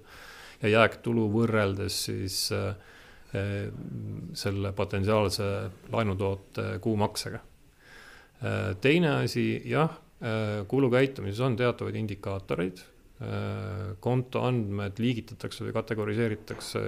Ja 0.61 0.69
jääktulu 0.69 1.25
võrreldes 1.33 1.97
siis 2.05 2.37
äh, 2.55 2.77
selle 4.33 4.71
potentsiaalse 4.75 5.45
laenutoote 5.91 6.65
kuumaksega. 6.81 7.39
teine 8.81 9.09
asi, 9.23 9.61
jah, 9.65 9.89
kulukäitumises 10.67 11.39
on 11.41 11.55
teatavaid 11.55 11.95
indikaatoreid, 11.95 12.81
konto 13.99 14.43
andmed 14.43 14.99
liigitatakse 14.99 15.63
või 15.65 15.73
kategoriseeritakse 15.75 16.81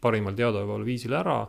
parimal 0.00 0.36
teadaoleval 0.38 0.84
viisil 0.86 1.14
ära 1.18 1.42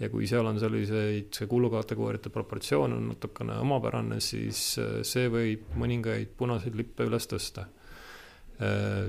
ja 0.00 0.08
kui 0.10 0.26
seal 0.26 0.46
on 0.48 0.58
selliseid, 0.60 1.30
see 1.34 1.48
kulukategooriate 1.50 2.32
proportsioon 2.34 2.96
on 2.96 3.08
natukene 3.12 3.58
omapärane, 3.62 4.18
siis 4.24 4.62
see 5.06 5.30
võib 5.30 5.76
mõningaid 5.78 6.34
punaseid 6.38 6.76
lippe 6.78 7.06
üles 7.06 7.28
tõsta. 7.30 7.68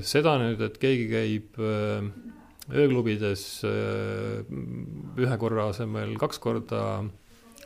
Seda 0.05 0.37
nüüd, 0.41 0.61
et 0.65 0.79
keegi 0.81 1.07
käib 1.11 1.59
ööklubides 2.71 3.43
ühe 5.19 5.37
korra 5.39 5.67
asemel 5.73 6.13
kaks 6.21 6.39
korda 6.43 6.83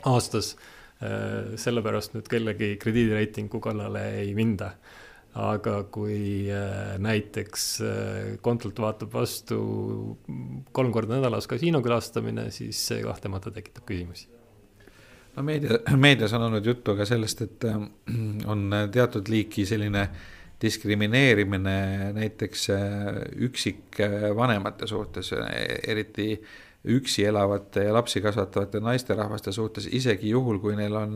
aastas, 0.09 0.55
sellepärast 0.97 2.15
nüüd 2.15 2.29
kellegi 2.31 2.71
krediidireitingu 2.81 3.59
kallale 3.61 4.07
ei 4.23 4.31
minda 4.37 4.71
aga 5.37 5.81
kui 5.93 6.47
äh, 6.49 6.95
näiteks 7.01 7.65
äh, 7.85 8.31
kontolt 8.41 8.79
vaatab 8.81 9.13
vastu 9.13 9.59
kolm 10.73 10.93
korda 10.93 11.17
nädalas 11.17 11.47
kasiino 11.49 11.81
külastamine, 11.85 12.49
siis 12.53 12.79
see 12.89 13.03
kahtlemata 13.05 13.53
tekitab 13.53 13.85
küsimusi. 13.89 14.27
no 15.35 15.43
meedia, 15.45 15.77
meedias 16.07 16.33
on 16.33 16.47
olnud 16.49 16.65
juttu 16.65 16.95
ka 16.97 17.05
sellest, 17.05 17.45
et 17.45 17.69
äh, 17.69 17.77
on 18.49 18.71
teatud 18.91 19.29
liiki 19.29 19.67
selline 19.69 20.07
diskrimineerimine 20.61 22.13
näiteks 22.15 22.67
üksikvanemate 23.47 24.87
suhtes, 24.89 25.29
eriti 25.87 26.31
üksi 26.87 27.25
elavate 27.27 27.83
ja 27.83 27.93
lapsi 27.93 28.21
kasvatavate 28.23 28.79
naisterahvaste 28.81 29.51
suhtes, 29.51 29.89
isegi 29.91 30.31
juhul, 30.31 30.57
kui 30.63 30.75
neil 30.79 30.95
on 30.97 31.13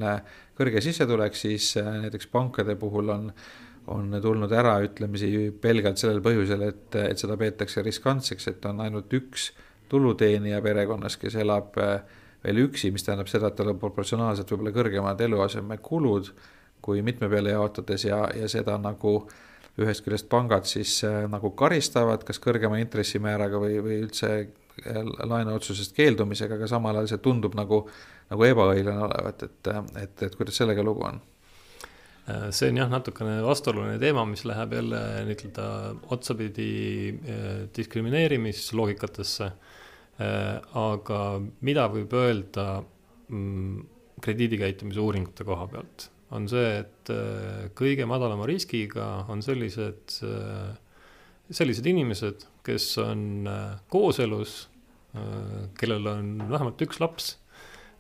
kõrge 0.58 0.84
sissetulek, 0.84 1.36
siis 1.38 1.74
näiteks 1.78 2.30
pankade 2.30 2.76
puhul 2.76 3.10
on 3.10 3.30
on 3.88 4.20
tulnud 4.22 4.52
äraütlemisi 4.52 5.52
pelgalt 5.62 5.98
sellel 5.98 6.22
põhjusel, 6.24 6.62
et, 6.68 6.96
et 7.02 7.20
seda 7.20 7.38
peetakse 7.38 7.82
riskantseks, 7.82 8.48
et 8.52 8.66
on 8.70 8.82
ainult 8.86 9.14
üks 9.18 9.52
tuluteenija 9.92 10.62
perekonnas, 10.64 11.18
kes 11.20 11.36
elab 11.42 11.78
äh, 11.82 12.04
veel 12.46 12.64
üksi, 12.66 12.92
mis 12.94 13.06
tähendab 13.06 13.30
seda, 13.32 13.52
et 13.52 13.58
tal 13.60 13.74
on 13.74 13.80
proportsionaalselt 13.82 14.52
võib-olla 14.54 14.74
kõrgemad 14.76 15.22
eluasemekulud 15.26 16.32
kui 16.82 17.02
mitme 17.06 17.30
peale 17.30 17.56
jaotades 17.56 18.06
ja, 18.06 18.24
ja 18.36 18.50
seda 18.52 18.78
nagu 18.82 19.16
ühest 19.82 20.04
küljest 20.06 20.30
pangad 20.30 20.68
siis 20.70 20.98
äh, 21.08 21.24
nagu 21.32 21.54
karistavad, 21.58 22.26
kas 22.28 22.42
kõrgema 22.44 22.82
intressimääraga 22.82 23.62
või, 23.62 23.80
või 23.84 24.00
üldse 24.06 24.32
äh, 24.38 25.02
laenuotsusest 25.24 25.96
keeldumisega, 25.98 26.60
aga 26.60 26.70
samal 26.70 27.00
ajal 27.00 27.14
see 27.14 27.24
tundub 27.24 27.58
nagu, 27.58 27.84
nagu 28.32 28.48
ebaõiglane 28.50 29.08
olevat, 29.08 29.48
et, 29.48 29.74
et, 30.04 30.26
et 30.30 30.40
kuidas 30.40 30.60
sellega 30.62 30.84
lugu 30.86 31.08
on 31.08 31.22
Äh, 32.30 32.50
see 32.54 32.70
on 32.70 32.78
jah, 32.78 32.90
natukene 32.92 33.40
vastuoluline 33.42 33.98
teema, 34.02 34.24
mis 34.30 34.44
läheb 34.46 34.76
jälle 34.78 35.00
nii-öelda 35.26 35.68
otsapidi 36.14 36.70
äh, 37.10 37.48
diskrimineerimisloogikatesse. 37.78 39.50
Äh, 40.22 40.60
aga 40.78 41.22
mida 41.66 41.88
võib 41.90 42.14
öelda 42.14 42.66
mm, 43.28 43.88
krediidikäitumise 44.22 45.02
uuringute 45.02 45.48
koha 45.48 45.66
pealt, 45.72 46.12
on 46.32 46.48
see, 46.48 46.70
et 46.80 47.12
kõige 47.76 48.06
madalama 48.08 48.46
riskiga 48.48 49.26
on 49.32 49.42
sellised, 49.44 50.16
sellised 51.52 51.90
inimesed, 51.92 52.46
kes 52.64 52.86
on 53.04 53.50
kooselus, 53.92 54.54
kellel 55.80 56.08
on 56.08 56.32
vähemalt 56.48 56.84
üks 56.88 57.02
laps 57.04 57.34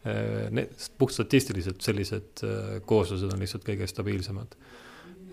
Äh, 0.02 0.50
need 0.50 0.72
puhtstatistiliselt 0.98 1.84
sellised 1.86 2.42
äh, 2.42 2.80
kooslused 2.90 3.30
on 3.30 3.42
lihtsalt 3.44 3.68
kõige 3.68 3.86
stabiilsemad. 3.86 4.56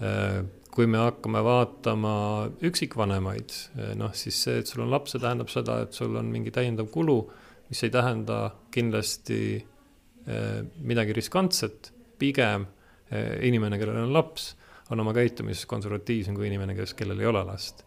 Äh, 0.05 0.43
kui 0.75 0.85
me 0.85 1.01
hakkame 1.01 1.41
vaatama 1.41 2.13
üksikvanemaid, 2.69 3.55
noh 3.99 4.13
siis 4.15 4.37
see, 4.45 4.59
et 4.61 4.69
sul 4.69 4.85
on 4.85 4.93
laps, 4.93 5.15
see 5.15 5.23
tähendab 5.23 5.49
seda, 5.51 5.79
et 5.87 5.97
sul 5.97 6.13
on 6.21 6.29
mingi 6.31 6.53
täiendav 6.55 6.91
kulu, 6.93 7.17
mis 7.73 7.81
ei 7.83 7.91
tähenda 7.93 8.53
kindlasti 8.73 9.41
midagi 10.85 11.15
riskantset, 11.17 11.89
pigem 12.21 12.67
inimene, 13.43 13.79
kellel 13.81 14.03
on 14.05 14.13
laps, 14.13 14.53
on 14.93 15.01
oma 15.01 15.15
käitumises 15.17 15.67
konservatiivsem 15.69 16.37
kui 16.37 16.49
inimene, 16.51 16.77
kes, 16.77 16.95
kellel 16.99 17.21
ei 17.23 17.31
ole 17.31 17.45
last. 17.49 17.85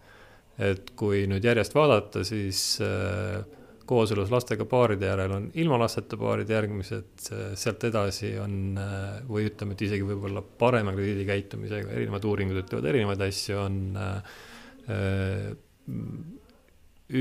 et 0.62 0.92
kui 1.00 1.24
nüüd 1.30 1.46
järjest 1.46 1.74
vaadata, 1.74 2.22
siis 2.28 2.78
äh, 2.86 3.40
kooselus 3.88 4.30
lastega 4.32 4.66
paaride 4.70 5.08
järel 5.10 5.32
on 5.36 5.48
ilma 5.60 5.80
lasteta 5.82 6.18
paarid, 6.20 6.50
järgmised 6.52 7.26
sealt 7.60 7.86
edasi 7.88 8.34
on 8.40 8.78
või 9.28 9.48
ütleme, 9.50 9.76
et 9.76 9.84
isegi 9.88 10.06
võib-olla 10.06 10.44
parema 10.44 10.94
krediidikäitumisega, 10.96 11.92
erinevad 11.96 12.28
uuringud 12.28 12.62
ütlevad 12.62 12.88
erinevaid 12.92 13.26
asju, 13.26 13.58
on 13.60 13.80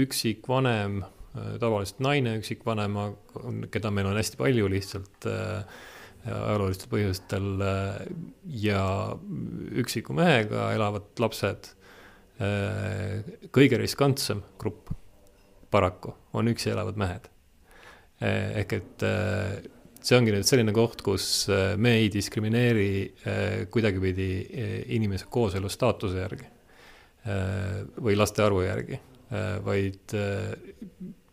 üksikvanem, 0.01 1.01
tavaliselt 1.63 2.03
naine 2.03 2.37
üksikvanema, 2.41 3.09
keda 3.71 3.91
meil 3.95 4.11
on 4.11 4.19
hästi 4.19 4.39
palju 4.41 4.71
lihtsalt 4.71 5.27
äh, 5.31 5.81
ajaloolistel 6.27 6.91
põhjustel 6.93 7.65
äh, 7.65 7.99
ja 8.63 8.85
üksiku 9.83 10.17
mehega 10.17 10.71
elavad 10.77 11.11
lapsed, 11.23 11.75
kõige 13.53 13.77
riskantsem 13.77 14.39
grupp 14.57 14.89
paraku, 15.69 16.15
on 16.33 16.49
üksi 16.49 16.71
elavad 16.73 16.97
mehed. 16.97 17.27
Eh, 18.25 18.63
ehk 18.63 18.73
et 18.79 19.05
see 20.01 20.17
ongi 20.17 20.33
nüüd 20.33 20.49
selline 20.49 20.73
koht, 20.73 21.03
kus 21.05 21.27
me 21.77 21.99
ei 21.99 22.09
diskrimineeri 22.13 23.69
kuidagipidi 23.69 24.31
inimese 24.97 25.29
kooselu 25.29 25.69
staatuse 25.69 26.23
järgi 26.23 26.49
või 28.01 28.17
laste 28.17 28.41
arvu 28.47 28.65
järgi, 28.65 28.97
vaid 29.69 30.17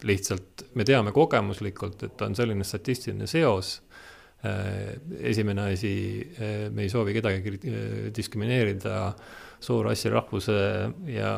lihtsalt 0.04 0.68
me 0.76 0.86
teame 0.86 1.12
kogemuslikult, 1.12 2.04
et 2.04 2.22
on 2.22 2.36
selline 2.38 2.66
statistiline 2.68 3.28
seos. 3.30 3.78
Esimene 4.38 5.64
asi, 5.74 5.92
me 6.72 6.84
ei 6.86 6.92
soovi 6.94 7.16
kedagi 7.16 7.56
diskrimineerida 8.14 9.00
soo, 9.60 9.80
rassi, 9.84 10.12
rahvuse 10.14 10.58
ja 11.10 11.32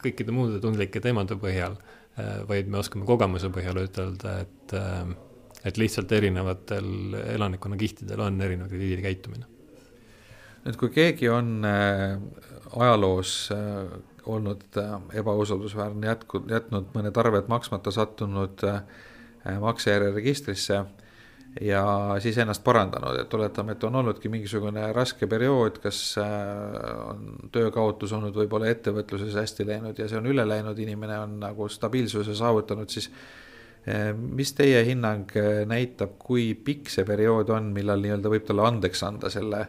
kõikide 0.00 0.32
muude 0.34 0.62
tundlike 0.64 1.02
teemade 1.04 1.36
põhjal 1.38 1.76
Äh, 2.18 2.42
vaid 2.44 2.68
me 2.68 2.76
oskame 2.82 3.06
kogemuse 3.08 3.48
põhjal 3.52 3.78
ütelda, 3.86 4.34
et, 4.44 4.72
äh, 4.76 5.12
et 5.64 5.78
lihtsalt 5.80 6.12
erinevatel 6.12 7.16
elanikkonnakihtidel 7.38 8.20
on 8.20 8.40
erinev 8.44 8.68
krediidikäitumine. 8.68 9.48
nüüd, 10.62 10.76
kui 10.78 10.92
keegi 10.94 11.30
on 11.32 11.64
äh, 11.64 12.20
ajaloos 12.76 13.48
olnud 14.28 14.76
ebausaldusväärne, 15.18 16.06
jätku, 16.06 16.44
jätnud 16.52 16.92
mõned 16.94 17.16
arved 17.18 17.48
maksmata, 17.50 17.90
sattunud 17.90 18.62
maksejärjeregistrisse 19.64 20.84
ja 21.60 22.16
siis 22.22 22.38
ennast 22.38 22.64
parandanud, 22.64 23.18
et 23.20 23.34
oletame, 23.34 23.76
et 23.76 23.84
on 23.84 23.96
olnudki 24.00 24.30
mingisugune 24.32 24.86
raske 24.96 25.26
periood, 25.28 25.78
kas 25.82 26.00
äh, 26.20 26.26
on 27.10 27.50
töökaotus 27.52 28.14
olnud 28.16 28.36
võib-olla 28.36 28.70
ettevõtluses 28.72 29.36
hästi 29.36 29.66
läinud 29.68 29.98
ja 29.98 30.08
see 30.08 30.20
on 30.20 30.30
üle 30.32 30.46
läinud, 30.48 30.78
inimene 30.78 31.18
on 31.20 31.38
nagu 31.42 31.68
stabiilsuse 31.68 32.34
saavutanud, 32.38 32.88
siis 32.88 33.10
äh, 33.86 34.10
mis 34.16 34.54
teie 34.56 34.80
hinnang 34.88 35.36
äh, 35.36 35.64
näitab, 35.68 36.16
kui 36.22 36.52
pikk 36.54 36.92
see 36.92 37.04
periood 37.08 37.52
on, 37.52 37.72
millal 37.76 38.00
nii-öelda 38.00 38.32
võib 38.32 38.48
talle 38.48 38.68
andeks 38.70 39.04
anda 39.08 39.32
selle 39.32 39.66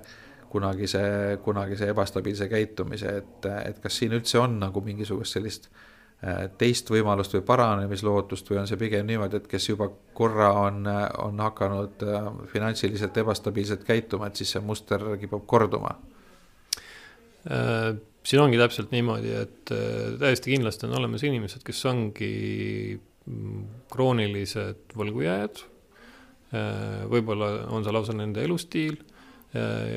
kunagise, 0.54 1.02
kunagise 1.44 1.90
ebastabiilse 1.92 2.48
käitumise, 2.48 3.18
et, 3.24 3.50
et 3.74 3.82
kas 3.84 3.98
siin 4.00 4.14
üldse 4.16 4.40
on 4.40 4.60
nagu 4.62 4.86
mingisugust 4.86 5.36
sellist 5.36 5.68
äh, 5.68 5.93
teist 6.60 6.88
võimalust 6.92 7.34
või 7.36 7.44
paranemislootust 7.48 8.48
või 8.52 8.62
on 8.62 8.70
see 8.70 8.80
pigem 8.80 9.08
niimoodi, 9.10 9.42
et 9.42 9.50
kes 9.52 9.68
juba 9.70 9.90
korra 10.16 10.54
on, 10.62 10.86
on 11.20 11.44
hakanud 11.44 12.06
äh, 12.08 12.30
finantsiliselt 12.54 13.18
ebastabiilselt 13.20 13.84
käituma, 13.88 14.30
et 14.30 14.40
siis 14.40 14.54
see 14.56 14.64
muster 14.64 15.04
kipub 15.20 15.44
korduma? 15.50 15.98
Äh, 17.52 17.90
siin 18.24 18.44
ongi 18.46 18.62
täpselt 18.62 18.94
niimoodi, 18.96 19.36
et 19.36 19.74
täiesti 20.22 20.54
kindlasti 20.54 20.88
on 20.88 20.96
olemas 21.02 21.26
inimesed, 21.28 21.66
kes 21.68 21.86
ongi 21.92 22.34
mm, 22.96 23.64
kroonilised 23.92 24.96
võlgujääjad. 24.96 25.70
võib-olla 27.10 27.48
on 27.74 27.84
see 27.84 27.92
lausa 27.92 28.14
nende 28.14 28.44
elustiil 28.46 29.00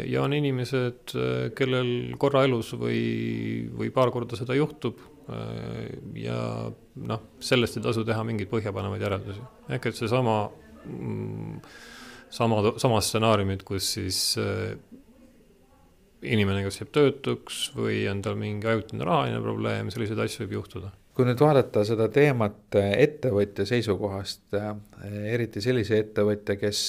ja 0.09 0.23
on 0.23 0.33
inimesed, 0.33 1.13
kellel 1.55 1.91
korra 2.17 2.47
elus 2.49 2.71
või, 2.81 3.69
või 3.77 3.91
paar 3.93 4.09
korda 4.11 4.39
seda 4.41 4.57
juhtub 4.57 4.97
Äh, 4.99 5.16
ja 5.27 6.41
noh, 7.11 7.23
sellest 7.43 7.79
ei 7.79 7.85
tasu 7.87 8.05
teha 8.07 8.23
mingeid 8.27 8.51
põhjapanevaid 8.51 9.03
järeldusi, 9.03 9.43
ehk 9.75 9.89
et 9.91 9.99
seesama, 9.99 10.37
mm, 10.87 11.57
sama, 12.37 12.61
sama 12.79 13.01
stsenaariumid, 13.03 13.65
kus 13.67 13.89
siis 13.97 14.21
äh, 14.39 14.77
inimene 16.27 16.63
kas 16.67 16.81
jääb 16.81 16.93
töötuks 16.95 17.71
või 17.77 18.05
on 18.11 18.23
tal 18.25 18.39
mingi 18.39 18.69
ajutine 18.71 19.07
rahaline 19.07 19.41
probleem, 19.43 19.91
selliseid 19.93 20.23
asju 20.25 20.45
võib 20.45 20.61
juhtuda. 20.61 20.93
kui 21.17 21.25
nüüd 21.25 21.41
vaadata 21.41 21.81
seda 21.89 22.11
teemat 22.13 22.77
ettevõtja 22.77 23.65
seisukohast, 23.67 24.53
eriti 25.33 25.63
sellise 25.65 26.03
ettevõtja, 26.03 26.59
kes 26.61 26.81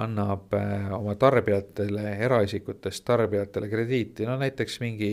annab 0.00 0.52
oma 0.92 1.14
tarbijatele, 1.18 2.18
eraisikutest 2.26 3.04
tarbijatele 3.04 3.70
krediiti, 3.72 4.28
no 4.28 4.36
näiteks 4.40 4.76
mingi 4.84 5.10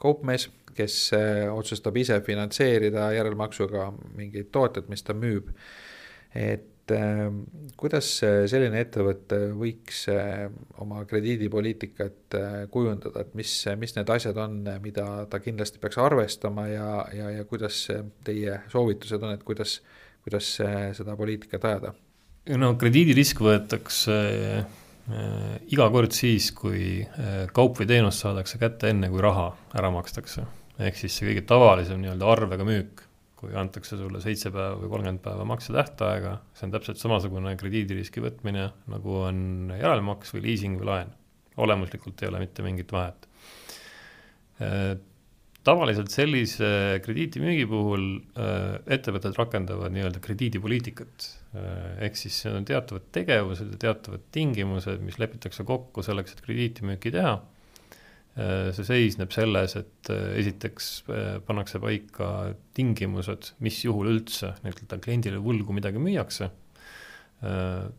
kaupmees, 0.00 0.48
kes 0.76 0.98
otsustab 1.52 1.96
ise 2.00 2.18
finantseerida 2.26 3.10
järelmaksuga 3.16 3.90
mingeid 4.16 4.52
tooteid, 4.54 4.90
mis 4.92 5.04
ta 5.06 5.16
müüb. 5.16 5.50
et 6.32 6.90
ähm, 6.96 7.42
kuidas 7.76 8.06
selline 8.48 8.80
ettevõte 8.80 9.38
võiks 9.52 10.06
äh, 10.08 10.46
oma 10.80 11.02
krediidipoliitikat 11.08 12.38
kujundada, 12.72 13.26
et 13.26 13.34
mis, 13.36 13.52
mis 13.76 13.92
need 13.98 14.12
asjad 14.14 14.38
on, 14.40 14.62
mida 14.80 15.26
ta 15.28 15.42
kindlasti 15.44 15.82
peaks 15.82 16.00
arvestama 16.00 16.66
ja, 16.70 16.92
ja, 17.12 17.28
ja 17.36 17.44
kuidas 17.44 17.84
teie 18.24 18.62
soovitused 18.72 19.20
on, 19.22 19.36
et 19.36 19.44
kuidas, 19.44 19.82
kuidas 20.24 20.54
seda 20.96 21.18
poliitikat 21.18 21.68
ajada? 21.68 21.92
no 22.56 22.72
krediidirisk 22.80 23.44
võetakse 23.44 24.16
iga 25.72 25.88
kord 25.90 26.14
siis, 26.14 26.50
kui 26.54 27.02
kaup 27.54 27.78
või 27.80 27.88
teenus 27.90 28.20
saadakse 28.22 28.58
kätte 28.60 28.92
enne, 28.92 29.10
kui 29.10 29.22
raha 29.22 29.50
ära 29.78 29.90
makstakse. 29.94 30.46
Ehk 30.82 30.98
siis 30.98 31.16
see 31.16 31.30
kõige 31.30 31.46
tavalisem 31.48 32.00
nii-öelda 32.02 32.28
arvega 32.34 32.66
müük 32.66 33.06
kui 33.42 33.56
antakse 33.58 33.98
sulle 33.98 34.20
seitse 34.22 34.52
päeva 34.54 34.76
või 34.78 34.90
kolmkümmend 34.92 35.22
päeva 35.24 35.44
maksetähtaega, 35.50 36.36
see 36.54 36.68
on 36.68 36.74
täpselt 36.76 37.00
samasugune 37.00 37.56
krediidiriski 37.58 38.22
võtmine, 38.22 38.68
nagu 38.92 39.16
on 39.24 39.72
järelmaks 39.74 40.30
või 40.36 40.44
liising 40.46 40.78
või 40.78 40.90
laen. 40.92 41.16
olemuslikult 41.62 42.22
ei 42.22 42.30
ole 42.30 42.38
mitte 42.40 42.62
mingit 42.64 42.92
vahet. 42.94 43.26
Äh, 44.62 44.94
tavaliselt 45.66 46.14
sellise 46.14 47.00
krediitimüügi 47.04 47.66
puhul 47.68 48.06
äh, 48.38 48.78
ettevõtted 48.96 49.36
rakendavad 49.36 49.92
nii-öelda 49.92 50.22
krediidipoliitikat, 50.22 51.28
äh, 51.58 52.06
ehk 52.06 52.16
siis 52.22 52.38
see 52.44 52.54
on 52.54 52.64
teatavad 52.68 53.10
tegevused 53.12 53.74
ja 53.74 53.82
teatavad 53.88 54.22
tingimused, 54.32 55.02
mis 55.02 55.18
lepitakse 55.18 55.66
kokku 55.66 56.06
selleks, 56.06 56.38
et 56.38 56.46
krediitimüüki 56.46 57.12
teha 57.18 57.40
see 58.32 58.86
seisneb 58.88 59.32
selles, 59.34 59.74
et 59.76 60.08
äh, 60.12 60.38
esiteks 60.40 60.88
äh, 61.12 61.34
pannakse 61.44 61.80
paika 61.82 62.54
tingimused, 62.72 63.52
mis 63.60 63.82
juhul 63.84 64.08
üldse 64.14 64.54
nii-öelda 64.64 64.98
kliendile 65.04 65.40
võlgu 65.44 65.76
midagi 65.76 66.00
müüakse. 66.00 66.50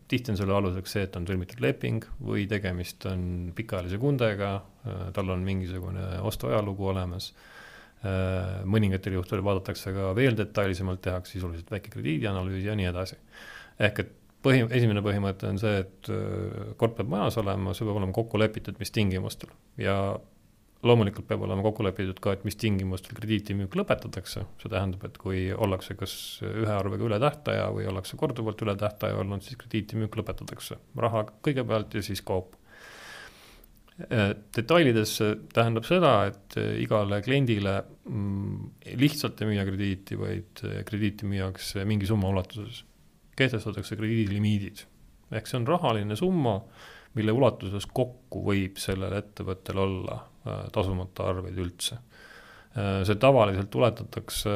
tihti 0.08 0.32
on 0.32 0.38
selle 0.40 0.54
aluseks 0.56 0.94
see, 0.96 1.02
et 1.04 1.16
on 1.20 1.25
sõlmitud 1.28 1.60
leping 1.60 2.06
või 2.24 2.46
tegemist 2.48 3.04
on 3.10 3.52
pikaajalise 3.52 3.98
kundega, 4.00 4.52
tal 5.12 5.34
on 5.34 5.44
mingisugune 5.44 6.22
ostuajalugu 6.24 6.88
olemas. 6.94 7.34
mõningatel 8.63 9.18
juhtudel 9.18 9.44
vaadatakse 9.44 9.92
ka 9.92 10.13
veel 10.16 10.38
detailsemalt, 10.40 11.02
tehakse 11.04 11.36
sisuliselt 11.36 11.75
väike 11.75 11.92
krediidianalüüs 11.92 12.63
ja 12.63 12.75
nii 12.80 12.88
edasi. 12.94 13.20
ehk 13.80 14.00
et 14.00 14.16
põhi, 14.44 14.66
esimene 14.76 15.04
põhimõte 15.06 15.48
on 15.50 15.60
see, 15.62 15.82
et 15.84 16.12
äh, 16.12 16.76
kord 16.80 16.98
peab 16.98 17.12
majas 17.12 17.40
olema, 17.42 17.74
see 17.76 17.88
peab 17.88 18.00
olema 18.00 18.16
kokku 18.16 18.40
lepitud, 18.42 18.80
mis 18.82 18.94
tingimustel. 18.94 19.52
Ja 19.82 19.98
loomulikult 20.84 21.28
peab 21.30 21.46
olema 21.48 21.64
kokku 21.64 21.86
lepitud 21.86 22.20
ka, 22.24 22.34
et 22.36 22.44
mis 22.48 22.58
tingimustel 22.60 23.16
krediitimüük 23.18 23.78
lõpetatakse, 23.80 24.44
see 24.60 24.72
tähendab, 24.72 25.06
et 25.08 25.20
kui 25.22 25.46
ollakse 25.54 25.96
kas 26.00 26.16
ühe 26.44 26.74
arvega 26.74 27.08
üle 27.08 27.22
tähtaja 27.24 27.70
või 27.76 27.88
ollakse 27.92 28.20
korduvalt 28.20 28.66
üle 28.66 28.76
tähtaja 28.80 29.22
olnud, 29.22 29.46
siis 29.46 29.60
krediitimüük 29.62 30.20
lõpetatakse, 30.20 30.80
raha 31.00 31.26
kõigepealt 31.46 31.96
ja 31.96 32.04
siis 32.04 32.24
kaup. 32.26 32.58
Äh, 34.10 34.32
detailides 34.58 35.20
tähendab 35.54 35.86
seda, 35.88 36.16
et 36.32 36.58
äh, 36.60 36.74
igale 36.84 37.22
kliendile 37.24 37.78
mm, 38.10 38.96
lihtsalt 39.00 39.40
ei 39.40 39.54
müüa 39.54 39.68
krediiti, 39.70 40.18
vaid 40.20 40.66
krediiti 40.90 41.30
müüakse 41.30 41.86
mingi 41.88 42.10
summa 42.10 42.34
ulatuses 42.34 42.82
kehtestatakse 43.40 43.98
krediidilimiidid. 44.00 44.86
ehk 45.34 45.48
see 45.50 45.58
on 45.58 45.68
rahaline 45.68 46.16
summa, 46.16 46.60
mille 47.18 47.34
ulatuses 47.34 47.86
kokku 47.90 48.44
võib 48.46 48.78
sellel 48.82 49.16
ettevõttel 49.18 49.79
olla 49.81 50.20
äh, 50.20 50.66
tasumata 50.74 51.29
arveid 51.31 51.57
üldse. 51.57 51.98
Äh, 52.77 53.01
see 53.07 53.18
tavaliselt 53.22 53.72
tuletatakse 53.74 54.53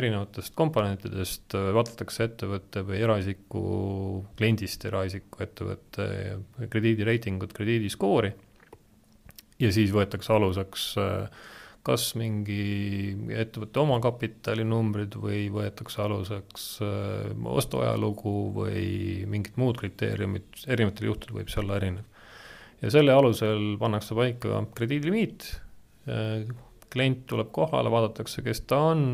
erinevatest 0.00 0.54
komponentidest, 0.56 1.56
äh, 1.58 1.70
vaadatakse 1.76 2.30
ettevõtte 2.30 2.84
või 2.88 3.02
eraisiku, 3.04 3.62
kliendist 4.38 4.84
eraisiku 4.88 5.44
ettevõtte 5.44 6.08
krediidireitingut, 6.72 7.52
krediidiskoori 7.56 8.32
ja 9.62 9.70
siis 9.74 9.92
võetakse 9.94 10.32
aluseks 10.34 10.86
äh, 11.00 11.44
kas 11.84 12.06
mingi 12.16 13.12
ettevõtte 13.36 13.82
omakapitali 13.82 14.64
numbrid 14.64 15.18
või 15.20 15.46
võetakse 15.52 16.00
aluseks 16.04 16.66
äh, 16.84 17.32
ostuajalugu 17.60 18.34
või 18.56 18.86
mingid 19.30 19.58
muud 19.60 19.76
kriteeriumid, 19.82 20.64
erinevatel 20.64 21.10
juhtudel 21.10 21.42
võib 21.42 21.52
see 21.52 21.60
olla 21.60 21.78
erinev. 21.80 22.06
ja 22.80 22.92
selle 22.94 23.12
alusel 23.12 23.74
pannakse 23.80 24.16
paika 24.16 24.62
krediidilimiit, 24.78 25.50
äh, 26.08 26.46
klient 26.94 27.26
tuleb 27.28 27.52
kohale, 27.52 27.92
vaadatakse, 27.92 28.44
kes 28.46 28.64
ta 28.70 28.80
on, 28.94 29.04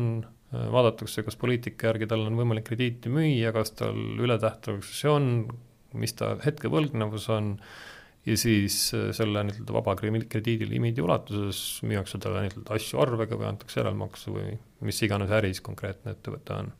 äh, 0.53 0.67
vaadatakse, 0.71 1.25
kas 1.27 1.35
poliitika 1.41 1.91
järgi 1.91 2.07
tal 2.07 2.23
on 2.29 2.39
võimalik 2.39 2.69
krediiti 2.71 3.11
müüa, 3.11 3.51
kas 3.55 3.75
tal 3.83 3.99
ületähtavus 3.99 4.95
see 5.01 5.11
on, 5.11 5.31
mis 5.91 6.15
ta 6.15 6.37
hetkevõlgnevus 6.39 7.27
on 7.35 7.57
ja 8.25 8.37
siis 8.37 8.77
äh, 8.93 9.09
selle 9.15 9.43
nii-öelda 9.47 9.73
vaba 9.73 9.95
krediidilimiidi 9.97 11.01
ulatuses 11.01 11.81
müüakse 11.87 12.19
talle 12.21 12.45
nii-öelda 12.45 12.77
asju 12.77 13.01
arvega 13.01 13.37
või 13.39 13.49
antakse 13.49 13.81
järelmaksu 13.81 14.35
või 14.35 14.55
mis 14.85 15.01
iganes 15.05 15.33
äris 15.33 15.61
konkreetne 15.65 16.13
ettevõte 16.15 16.57
on. 16.57 16.71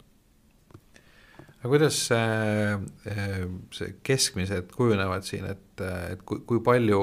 aga 1.60 1.72
kuidas 1.74 1.98
see, 2.12 2.76
äh, 3.14 3.40
see 3.74 3.96
keskmised 4.06 4.74
kujunevad 4.76 5.26
siin, 5.26 5.48
et, 5.56 5.86
et 6.12 6.22
kui, 6.26 6.44
kui 6.46 6.62
palju 6.66 7.02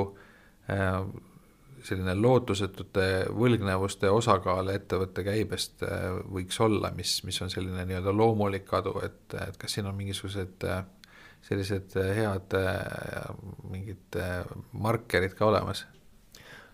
äh, 0.70 1.00
selline 1.88 2.14
lootusetute 2.18 3.08
võlgnevuste 3.34 4.10
osakaal 4.10 4.70
ettevõtte 4.70 5.22
käibest 5.24 5.82
võiks 6.30 6.58
olla, 6.60 6.90
mis, 6.94 7.20
mis 7.24 7.38
on 7.42 7.50
selline 7.50 7.86
nii-öelda 7.86 8.12
loomulik 8.14 8.66
kadu, 8.68 8.96
et, 9.06 9.34
et 9.34 9.58
kas 9.58 9.78
siin 9.78 9.86
on 9.90 9.96
mingisugused 9.98 10.66
äh, 10.68 10.82
sellised 11.46 11.96
äh, 11.96 12.14
head 12.16 12.54
äh, 12.56 13.30
mingid 13.70 14.18
äh, 14.18 14.42
markerid 14.72 15.36
ka 15.38 15.48
olemas? 15.52 15.86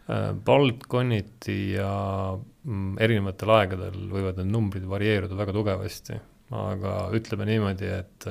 Baltconniti 0.05 1.79
ja 1.79 1.89
mm, 2.37 2.99
erinevatel 3.01 3.53
aegadel 3.55 3.95
võivad 4.13 4.37
need 4.37 4.51
numbrid 4.53 4.85
varieeruda 4.85 5.39
väga 5.39 5.55
tugevasti, 5.57 6.19
aga 6.61 6.97
ütleme 7.17 7.47
niimoodi, 7.49 7.89
et 7.89 8.27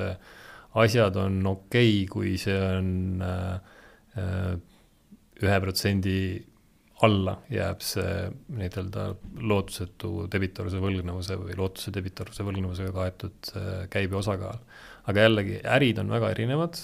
asjad 0.78 1.18
on 1.18 1.40
okei 1.50 2.04
okay,, 2.04 2.12
kui 2.14 2.36
see 2.38 2.60
on 2.62 2.92
ühe 5.42 5.58
protsendi 5.66 6.20
alla 7.10 7.40
jääb 7.50 7.82
see 7.82 8.30
nii-ütelda 8.54 9.08
lootusetu 9.42 10.28
debitorse 10.30 10.78
võlgnevuse 10.78 11.42
või 11.42 11.58
lootuse 11.58 11.90
debitorse 11.98 12.46
võlgnevusega 12.46 12.94
kaetud 12.94 13.50
käibe 13.98 14.22
osakaal 14.22 14.62
aga 15.10 15.26
jällegi, 15.28 15.60
ärid 15.68 16.00
on 16.00 16.12
väga 16.14 16.32
erinevad, 16.32 16.80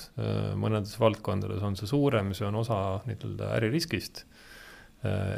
mõnedes 0.60 0.98
valdkondades 1.00 1.64
on 1.64 1.78
see 1.80 1.88
suurem, 1.88 2.34
see 2.36 2.48
on 2.48 2.60
osa 2.60 2.80
nii-öelda 3.08 3.54
äririskist. 3.60 4.26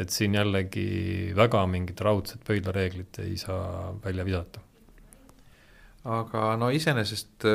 et 0.01 0.09
siin 0.09 0.33
jällegi 0.33 1.33
väga 1.37 1.59
mingit 1.69 1.99
raudset 2.01 2.41
pöidlareeglit 2.47 3.19
ei 3.21 3.37
saa 3.37 3.93
välja 4.03 4.25
visata. 4.25 4.59
aga 6.03 6.55
no 6.57 6.69
iseenesest 6.73 7.45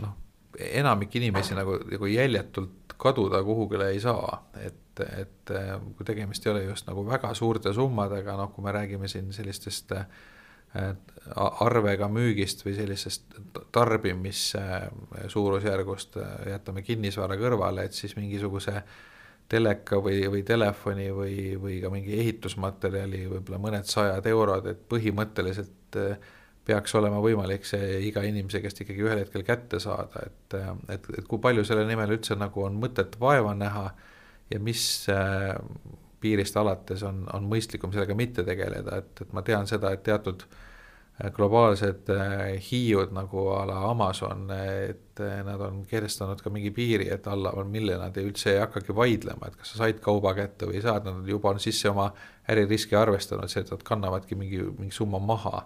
noh, 0.00 0.14
enamik 0.54 1.16
inimesi 1.16 1.58
nagu, 1.58 1.80
nagu 1.90 2.06
jäljetult 2.06 2.94
kaduda 2.96 3.42
kuhugile 3.42 3.88
ei 3.90 4.00
saa, 4.00 4.44
et, 4.62 5.02
et 5.02 5.50
kui 5.96 6.06
tegemist 6.06 6.46
ei 6.46 6.52
ole 6.52 6.62
just 6.68 6.86
nagu 6.86 7.02
väga 7.08 7.34
suurte 7.34 7.72
summadega, 7.74 8.36
noh, 8.38 8.52
kui 8.54 8.62
me 8.64 8.72
räägime 8.72 9.10
siin 9.10 9.32
sellistest 9.34 9.92
äh, 9.98 10.06
arvega 11.64 12.08
müügist 12.12 12.64
või 12.66 12.74
sellisest 12.76 13.38
tarbimise 13.72 14.62
suurusjärgust, 15.32 16.18
jätame 16.50 16.82
kinnisvara 16.84 17.38
kõrvale, 17.40 17.86
et 17.86 17.96
siis 17.96 18.16
mingisuguse 18.18 18.82
teleka 19.48 20.00
või, 20.04 20.22
või 20.32 20.42
telefoni 20.46 21.10
või, 21.12 21.36
või 21.60 21.80
ka 21.82 21.90
mingi 21.92 22.16
ehitusmaterjali 22.20 23.26
võib-olla 23.28 23.60
mõned 23.60 23.88
sajad 23.88 24.26
eurod, 24.26 24.68
et 24.72 24.86
põhimõtteliselt 24.88 25.98
eh, 26.00 26.30
peaks 26.64 26.94
olema 26.96 27.20
võimalik 27.20 27.66
see 27.68 27.98
iga 28.08 28.24
inimese 28.24 28.62
käest 28.64 28.80
ikkagi 28.84 29.04
ühel 29.04 29.20
hetkel 29.20 29.44
kätte 29.44 29.80
saada, 29.82 30.24
et, 30.26 30.56
et, 30.96 31.10
et 31.18 31.28
kui 31.28 31.40
palju 31.44 31.64
selle 31.68 31.84
nimel 31.88 32.16
üldse 32.16 32.36
nagu 32.40 32.64
on 32.64 32.78
mõtet 32.80 33.18
vaeva 33.20 33.52
näha 33.56 33.90
ja 34.52 34.60
mis 34.60 34.86
piirist 36.24 36.56
alates 36.60 37.02
on, 37.06 37.24
on 37.36 37.48
mõistlikum 37.50 37.92
sellega 37.94 38.16
mitte 38.18 38.44
tegeleda, 38.46 39.00
et, 39.02 39.24
et 39.24 39.34
ma 39.36 39.44
tean 39.46 39.68
seda, 39.70 39.92
et 39.94 40.04
teatud 40.06 40.46
globaalsed 41.36 42.08
hiiud 42.66 43.12
nagu 43.14 43.44
a 43.54 43.60
la 43.68 43.76
Amazon, 43.86 44.48
et 44.50 45.20
nad 45.46 45.60
on 45.62 45.84
kehtestanud 45.86 46.40
ka 46.42 46.50
mingi 46.50 46.72
piiri, 46.74 47.06
et 47.14 47.28
alla, 47.30 47.52
mille 47.70 47.94
nad 48.00 48.16
ei, 48.18 48.26
üldse 48.32 48.50
ei 48.50 48.58
hakkagi 48.58 48.96
vaidlema, 48.98 49.46
et 49.46 49.60
kas 49.60 49.74
sa 49.74 49.84
said 49.84 50.00
kauba 50.02 50.32
kätte 50.34 50.66
või 50.66 50.80
ei 50.80 50.86
saanud, 50.86 51.20
nad 51.20 51.30
juba 51.30 51.52
on 51.54 51.62
sisse 51.62 51.92
oma 51.92 52.08
äririski 52.50 52.98
arvestanud, 52.98 53.52
see, 53.52 53.62
et 53.62 53.70
nad 53.70 53.84
kannavadki 53.86 54.38
mingi, 54.40 54.64
mingi 54.80 54.96
summa 54.96 55.22
maha. 55.22 55.62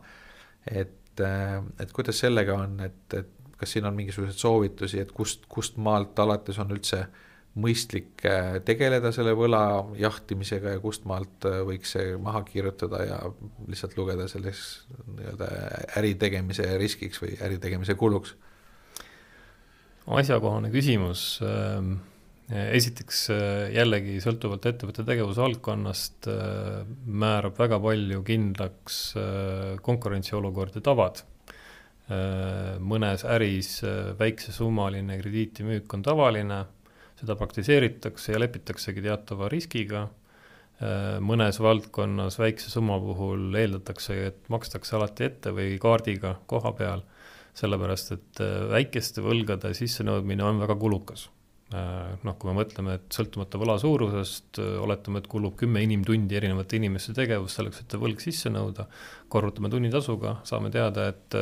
et, 0.69 1.23
et 1.25 1.97
kuidas 1.97 2.21
sellega 2.21 2.59
on, 2.67 2.77
et, 2.85 3.01
et 3.17 3.57
kas 3.59 3.73
siin 3.73 3.89
on 3.89 3.97
mingisuguseid 3.97 4.37
soovitusi, 4.37 5.01
et 5.01 5.17
kust, 5.17 5.49
kust 5.49 5.81
maalt 5.81 6.19
alates 6.21 6.61
on 6.61 6.77
üldse 6.77 7.01
äh, 7.07 7.25
mõistlik 7.59 8.25
äh, 8.29 8.59
tegeleda 8.67 9.11
selle 9.15 9.35
võla 9.37 9.63
jahtimisega 9.99 10.77
ja 10.77 10.83
kust 10.83 11.07
maalt 11.09 11.47
äh, 11.49 11.61
võiks 11.67 11.95
see 11.97 12.17
maha 12.23 12.45
kirjutada 12.47 13.03
ja 13.07 13.19
lihtsalt 13.69 13.97
lugeda 13.99 14.29
selleks 14.31 14.67
nii-öelda 15.07 15.49
äri 16.01 16.15
tegemise 16.21 16.71
riskiks 16.81 17.23
või 17.23 17.39
äri 17.45 17.59
tegemise 17.63 17.99
kuluks? 17.99 18.37
asjakohane 20.09 20.71
küsimus. 20.73 21.23
Ähm, 21.45 21.99
esiteks 22.49 23.27
äh, 23.35 23.41
jällegi 23.75 24.23
sõltuvalt 24.25 24.71
ettevõtte 24.71 25.05
tegevusvaldkonnast 25.09 26.31
määrab 27.05 27.59
väga 27.61 27.81
palju 27.83 28.23
kindlaks 28.25 29.03
konkurentsiolukord 29.85 30.79
ja 30.79 30.85
tavad 30.87 31.27
mõnes 32.81 33.21
äris 33.29 33.83
väiksesummaline 34.17 35.19
krediitimüük 35.21 35.93
on 35.93 36.07
tavaline 36.07 36.63
seda 37.19 37.37
praktiseeritakse 37.39 38.35
ja 38.35 38.41
lepitaksegi 38.41 39.03
teatava 39.05 39.49
riskiga, 39.53 40.05
äh, 40.79 41.17
mõnes 41.25 41.59
valdkonnas 41.63 42.39
väikse 42.41 42.71
summa 42.73 42.99
puhul 43.03 43.49
eeldatakse, 43.59 44.19
et 44.31 44.45
makstakse 44.53 44.97
alati 44.99 45.27
ette 45.29 45.55
või 45.55 45.79
kaardiga 45.83 46.37
koha 46.51 46.75
peal, 46.79 47.03
sellepärast 47.59 48.15
et 48.15 48.45
äh, 48.45 48.61
väikeste 48.75 49.25
võlgade 49.25 49.75
sissenõudmine 49.77 50.47
on 50.47 50.63
väga 50.63 50.79
kulukas. 50.79 51.27
Äh, 51.75 52.15
noh, 52.25 52.37
kui 52.39 52.53
me 52.53 52.61
mõtleme, 52.61 52.95
et 53.01 53.09
sõltumata 53.19 53.59
võla 53.61 53.75
suurusest, 53.83 54.61
oletame, 54.85 55.21
et 55.21 55.31
kulub 55.31 55.57
kümme 55.59 55.83
inimtundi 55.85 56.39
erinevate 56.39 56.79
inimeste 56.79 57.17
tegevust 57.19 57.59
selleks, 57.59 57.83
et 57.83 57.99
võlg 57.99 58.23
sisse 58.23 58.53
nõuda, 58.53 58.87
korrutame 59.29 59.73
tunnitasuga, 59.73 60.39
saame 60.49 60.71
teada, 60.73 61.11
et 61.11 61.35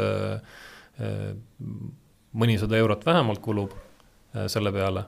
mõnisada 2.32 2.78
eurot 2.80 3.04
vähemalt 3.04 3.42
kulub 3.44 3.74
selle 4.48 4.72
peale 4.72 5.02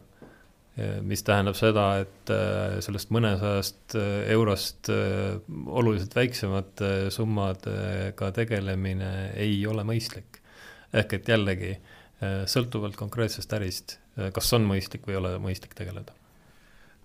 mis 1.02 1.24
tähendab 1.26 1.56
seda, 1.58 1.84
et 2.04 2.30
äh, 2.32 2.78
sellest 2.84 3.10
mõnesajast 3.14 3.96
äh, 3.98 4.10
eurost 4.34 4.90
äh, 4.92 5.38
oluliselt 5.66 6.14
väiksemate 6.14 6.90
summadega 7.14 8.30
tegelemine 8.36 9.32
ei 9.36 9.58
ole 9.66 9.84
mõistlik. 9.88 10.42
ehk 10.88 11.12
et 11.18 11.26
jällegi, 11.28 11.74
sõltuvalt 12.48 12.96
konkreetsest 12.96 13.52
ärist, 13.52 13.98
kas 14.34 14.46
on 14.56 14.64
mõistlik 14.66 15.04
või 15.06 15.12
ei 15.12 15.18
ole 15.18 15.32
mõistlik 15.38 15.74
tegeleda 15.76 16.14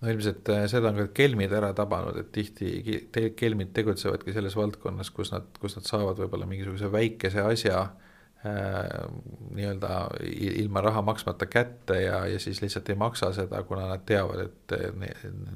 no 0.00 0.08
ilmselt 0.10 0.48
seda 0.72 0.88
on 0.88 0.96
ka 1.02 1.04
kelmid 1.14 1.52
ära 1.52 1.68
tabanud, 1.76 2.16
et 2.16 2.32
tihti 2.32 3.04
kelmid 3.36 3.74
tegutsevadki 3.76 4.32
selles 4.32 4.56
valdkonnas, 4.56 5.12
kus 5.14 5.34
nad, 5.36 5.46
kus 5.60 5.76
nad 5.76 5.86
saavad 5.86 6.18
võib-olla 6.22 6.48
mingisuguse 6.48 6.88
väikese 6.90 7.44
asja 7.44 7.76
äh, 7.82 7.92
Äh, 7.92 8.13
nii-öelda 8.44 9.90
ilma 10.60 10.82
raha 10.84 11.02
maksmata 11.02 11.46
kätte 11.48 11.96
ja, 12.02 12.18
ja 12.28 12.40
siis 12.42 12.60
lihtsalt 12.62 12.88
ei 12.92 12.98
maksa 13.00 13.30
seda, 13.32 13.62
kuna 13.64 13.86
nad 13.88 14.04
teavad, 14.06 14.42
et 14.44 14.74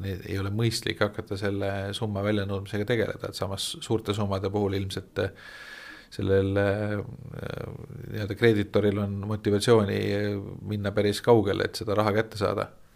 neil 0.01 0.23
ei 0.25 0.39
ole 0.41 0.53
mõistlik 0.55 1.03
hakata 1.05 1.37
selle 1.37 1.73
summa 1.97 2.25
väljanõudmisega 2.25 2.89
tegeleda, 2.89 3.29
et 3.29 3.37
samas 3.37 3.75
suurte 3.85 4.17
summade 4.17 4.49
puhul 4.55 4.79
ilmselt 4.81 5.21
sellel 6.09 6.57
äh, 6.57 6.97
nii-öelda 8.09 8.37
kreeditoril 8.41 8.99
on 9.05 9.19
motivatsiooni 9.29 9.99
minna 10.69 10.93
päris 10.97 11.21
kaugele, 11.25 11.69
et 11.69 11.81
seda 11.83 11.97
raha 11.99 12.15
kätte 12.17 12.41
saada. 12.41 12.71
Äh, 12.71 12.88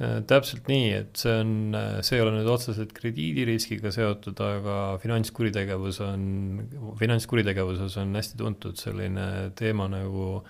täpselt 0.00 0.68
nii, 0.70 0.92
et 0.96 1.20
see 1.20 1.32
on, 1.42 1.50
äh, 1.76 1.98
see 2.06 2.16
ei 2.16 2.22
ole 2.24 2.32
nüüd 2.38 2.48
otseselt 2.48 2.94
krediidiriskiga 2.96 3.92
seotud, 3.92 4.38
aga 4.40 4.76
finantskuritegevus 5.02 6.00
on, 6.06 6.22
finantskuritegevuses 7.00 7.98
on 8.00 8.16
hästi 8.16 8.40
tuntud 8.40 8.80
selline 8.80 9.26
teema 9.58 9.90
nagu 9.92 10.40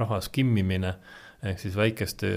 raha 0.00 0.22
skimmimine, 0.24 0.94
ehk 1.44 1.60
siis 1.60 1.76
väikeste 1.76 2.30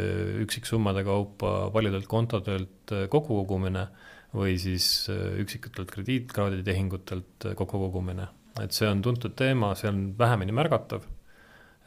üksiksummade 0.43 1.05
kaupa 1.07 1.71
paljudelt 1.73 2.09
kontodelt 2.11 2.95
äh, 2.95 3.07
kokku 3.07 3.43
kogumine 3.43 3.87
või 4.35 4.57
siis 4.59 5.07
üksikutelt 5.39 5.87
krediitkaarditehingutelt 5.93 7.47
kokku 7.55 7.79
kogumine. 7.87 8.27
et 8.59 8.75
see 8.75 8.89
on 8.89 9.01
tuntud 9.01 9.37
teema, 9.39 9.71
see 9.79 9.87
on 9.87 10.01
vähemini 10.19 10.51
märgatav 10.51 11.05
Äh, 11.07 11.16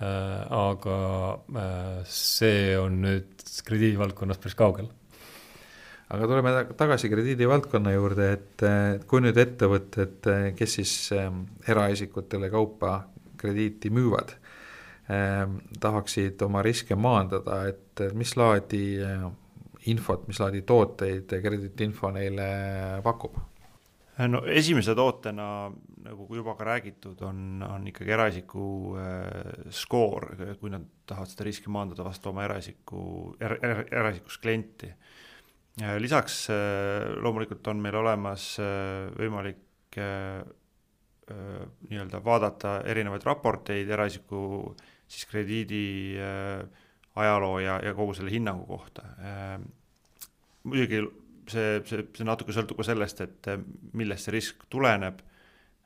aga 0.01 0.97
äh, 1.53 2.01
see 2.09 2.73
on 2.81 3.03
nüüd 3.05 3.45
krediidivaldkonnas 3.67 4.41
päris 4.41 4.57
kaugel. 4.57 4.89
aga 6.11 6.27
tuleme 6.27 6.53
tagasi 6.79 7.11
krediidivaldkonna 7.13 7.93
juurde, 7.95 8.31
et 8.35 8.65
kui 9.07 9.21
nüüd 9.23 9.37
ettevõtted, 9.39 10.31
kes 10.59 10.79
siis 10.81 10.95
ähm, 11.15 11.45
eraisikutele 11.69 12.51
kaupa 12.51 12.97
krediiti 13.39 13.93
müüvad, 13.95 14.33
ähm, 15.13 15.61
tahaksid 15.81 16.43
oma 16.43 16.65
riske 16.67 16.97
maandada, 16.99 17.63
et 17.71 18.03
mis 18.17 18.35
laadi 18.41 18.83
äh, 19.05 19.29
infot, 19.93 20.27
mis 20.29 20.41
laadi 20.41 20.65
tooteid 20.67 21.37
krediitinfo 21.45 22.11
neile 22.17 22.51
pakub? 23.05 23.39
No 24.29 24.43
esimese 24.51 24.95
tootena, 24.97 25.71
nagu 26.05 26.27
juba 26.35 26.55
ka 26.59 26.67
räägitud, 26.67 27.21
on, 27.25 27.63
on 27.65 27.87
ikkagi 27.89 28.13
eraisiku 28.13 28.67
äh, 28.99 29.67
skoor, 29.75 30.31
kui 30.61 30.73
nad 30.73 30.85
tahavad 31.09 31.31
seda 31.31 31.47
riski 31.47 31.73
maandada 31.73 32.05
vastu 32.07 32.33
oma 32.33 32.45
eraisiku 32.49 33.03
er,, 33.41 33.57
er, 33.65 33.83
eraisikust 33.89 34.43
klienti. 34.43 34.93
lisaks 36.03 36.43
äh, 36.51 37.07
loomulikult 37.23 37.67
on 37.73 37.81
meil 37.81 37.97
olemas 37.97 38.53
äh, 38.61 39.09
võimalik 39.17 39.97
äh, 39.97 40.43
äh, 41.31 41.63
nii-öelda 41.89 42.21
vaadata 42.25 42.81
erinevaid 42.91 43.25
raporteid 43.25 43.89
eraisiku 43.89 44.75
siis 45.07 45.27
krediidi 45.31 46.19
äh, 46.21 46.67
ajaloo 47.17 47.59
ja, 47.63 47.79
ja 47.85 47.95
kogu 47.95 48.15
selle 48.15 48.31
hinnangu 48.35 48.67
kohta 48.67 49.07
äh,. 49.19 49.61
muidugi 50.65 51.01
see, 51.53 51.81
see, 51.89 52.07
see 52.17 52.27
natuke 52.29 52.55
sõltub 52.57 52.81
ka 52.81 52.87
sellest, 52.87 53.25
et 53.25 53.51
eh, 53.53 53.61
millest 53.99 54.29
see 54.29 54.37
risk 54.37 54.67
tuleneb, 54.73 55.23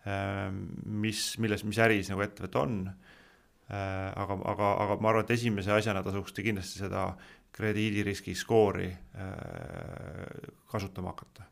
eh, 0.06 0.50
mis, 1.04 1.24
milles, 1.42 1.64
mis 1.68 1.80
äris 1.84 2.12
nagu 2.12 2.24
ettevõte 2.24 2.60
on, 2.62 2.76
eh, 2.88 4.10
aga, 4.10 4.38
aga, 4.54 4.74
aga 4.86 4.98
ma 5.00 5.12
arvan, 5.12 5.26
et 5.26 5.34
esimese 5.36 5.74
asjana 5.74 6.04
tasuks 6.06 6.36
kindlasti 6.40 6.84
seda 6.84 7.08
krediidiriski 7.54 8.32
skoori 8.34 8.88
kasutama 10.72 11.12
hakata 11.12 11.44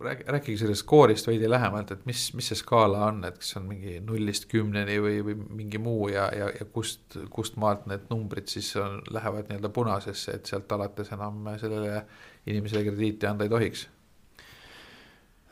räägi, 0.00 0.24
rääkige 0.26 0.58
sellest 0.58 0.84
skoorist 0.84 1.26
veidi 1.26 1.48
lähemalt, 1.50 1.90
et 1.94 2.06
mis, 2.06 2.26
mis 2.34 2.48
see 2.50 2.58
skaala 2.58 3.06
on, 3.08 3.22
et 3.28 3.38
kas 3.38 3.56
on 3.60 3.66
mingi 3.68 3.98
nullist 4.04 4.48
kümneni 4.50 4.98
või, 5.02 5.18
või 5.26 5.36
mingi 5.62 5.80
muu 5.82 6.08
ja, 6.12 6.26
ja, 6.34 6.50
ja 6.58 6.66
kust, 6.72 7.18
kust 7.34 7.58
maalt 7.60 7.86
need 7.90 8.06
numbrid 8.10 8.50
siis 8.50 8.72
on, 8.80 9.00
lähevad 9.14 9.50
nii-öelda 9.50 9.70
punasesse, 9.74 10.38
et 10.38 10.50
sealt 10.50 10.72
alates 10.74 11.12
enam 11.14 11.46
sellele 11.60 12.04
inimesele 12.50 12.84
krediiti 12.88 13.30
anda 13.30 13.46
ei 13.46 13.52
tohiks? 13.52 13.86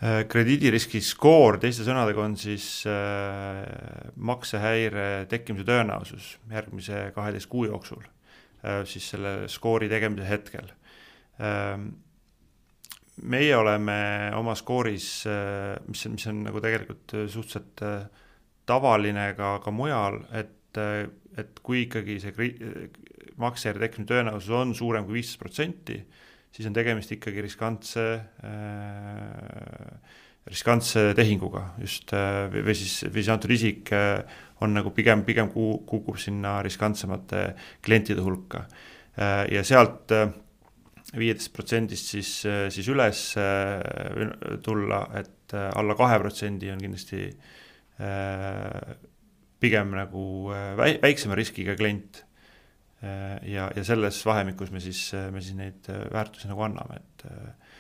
Äh, 0.03 0.25
krediidiriski 0.27 0.99
skoor 1.07 1.61
teiste 1.63 1.87
sõnadega 1.87 2.25
on 2.25 2.33
siis 2.41 2.83
äh, 2.91 3.63
maksehäire 4.19 5.29
tekkimise 5.31 5.69
tõenäosus 5.69 6.33
järgmise 6.51 7.11
kaheteist 7.15 7.51
kuu 7.53 7.69
jooksul 7.71 8.03
äh,, 8.03 8.83
siis 8.91 9.13
selle 9.15 9.45
skoori 9.53 9.87
tegemise 9.93 10.27
hetkel 10.27 10.73
äh, 11.39 11.77
meie 13.29 13.57
oleme 13.57 13.97
oma 14.39 14.55
skooris, 14.59 15.09
äh, 15.29 15.77
mis 15.89 16.07
mis 16.13 16.27
on 16.31 16.43
nagu 16.47 16.63
tegelikult 16.65 17.17
suhteliselt 17.29 17.85
äh, 17.87 18.07
tavaline 18.67 19.33
ka, 19.37 19.59
ka 19.65 19.73
mujal, 19.75 20.21
et, 20.39 20.79
et 21.37 21.59
kui 21.67 21.83
ikkagi 21.85 22.21
see 22.23 22.51
maksejärje 23.43 23.83
tekkimise 23.83 24.13
tõenäosus 24.13 24.55
on 24.57 24.75
suurem 24.79 25.05
kui 25.05 25.19
viisteist 25.19 25.41
protsenti, 25.43 25.99
siis 26.53 26.69
on 26.69 26.77
tegemist 26.77 27.13
ikkagi 27.17 27.43
riskantse 27.45 28.07
äh, 28.47 30.21
riskantse 30.51 31.13
tehinguga 31.15 31.67
just 31.81 32.13
äh, 32.17 32.49
või 32.51 32.75
siis, 32.75 33.03
või 33.07 33.23
siis 33.23 33.33
antud 33.35 33.53
isik 33.55 33.93
äh, 33.95 34.23
on 34.63 34.75
nagu 34.75 34.91
pigem, 34.95 35.23
pigem 35.27 35.51
kukub 35.53 36.19
sinna 36.21 36.59
riskantsemate 36.63 37.53
klientide 37.83 38.23
hulka. 38.25 38.65
Äh, 39.15 39.47
ja 39.55 39.63
sealt 39.67 40.15
viieteist 41.19 41.53
protsendist 41.53 42.13
siis, 42.15 42.29
siis 42.73 42.87
üles 42.89 43.23
tulla, 44.65 45.01
et 45.21 45.53
alla 45.53 45.97
kahe 45.99 46.19
protsendi 46.23 46.71
on 46.73 46.81
kindlasti 46.81 47.27
pigem 49.63 49.93
nagu 49.95 50.23
väiksema 50.79 51.37
riskiga 51.39 51.77
klient. 51.79 52.23
Äh, 53.03 53.39
ja, 53.51 53.67
ja 53.75 53.83
selles 53.83 54.21
vahemikus 54.23 54.71
me 54.71 54.81
siis, 54.81 55.09
me 55.35 55.41
siis 55.43 55.57
neid 55.59 55.89
äh, 55.91 56.05
väärtusi 56.15 56.47
nagu 56.47 56.63
anname, 56.63 57.01
et 57.01 57.25
äh, 57.27 57.73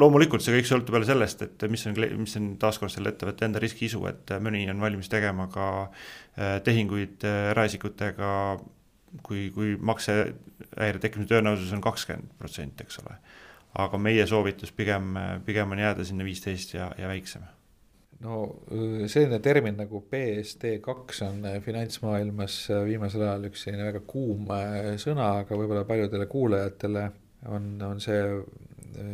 loomulikult 0.00 0.44
see 0.44 0.54
kõik 0.56 0.68
sõltub 0.68 0.96
jälle 0.96 1.08
sellest, 1.08 1.44
et 1.46 1.64
mis 1.70 1.84
on, 1.88 1.96
mis 2.20 2.36
on 2.40 2.52
taaskord 2.60 2.92
selle 2.92 3.12
ettevõtte 3.12 3.46
enda 3.46 3.60
riskiisu, 3.62 4.02
et 4.08 4.34
mõni 4.42 4.64
on 4.72 4.80
valmis 4.82 5.10
tegema 5.12 5.48
ka 5.52 5.68
äh, 5.84 6.58
tehinguid 6.64 7.26
äh, 7.28 7.50
eraisikutega, 7.52 8.30
kui, 9.22 9.50
kui 9.54 9.76
maksehäire 9.80 11.00
tekkimise 11.00 11.34
tõenäosus 11.34 11.72
on 11.76 11.82
kakskümmend 11.84 12.36
protsenti, 12.38 12.86
eks 12.86 13.02
ole. 13.04 13.16
aga 13.82 13.98
meie 13.98 14.26
soovitus 14.28 14.72
pigem, 14.72 15.16
pigem 15.46 15.72
on 15.72 15.80
jääda 15.80 16.04
sinna 16.04 16.24
viisteist 16.24 16.74
ja, 16.74 16.90
ja 16.98 17.08
väiksem 17.08 17.44
no 18.22 18.42
selline 19.10 19.38
termin 19.42 19.76
nagu 19.80 20.02
BSD 20.10 20.76
kaks 20.84 21.22
on 21.26 21.46
finantsmaailmas 21.64 22.58
viimasel 22.86 23.24
ajal 23.26 23.48
üks 23.48 23.64
selline 23.66 23.88
väga 23.88 24.02
kuum 24.06 24.52
sõna, 25.02 25.32
aga 25.42 25.58
võib-olla 25.58 25.84
paljudele 25.88 26.28
kuulajatele 26.30 27.08
on, 27.50 27.72
on 27.82 28.00
see 28.00 28.20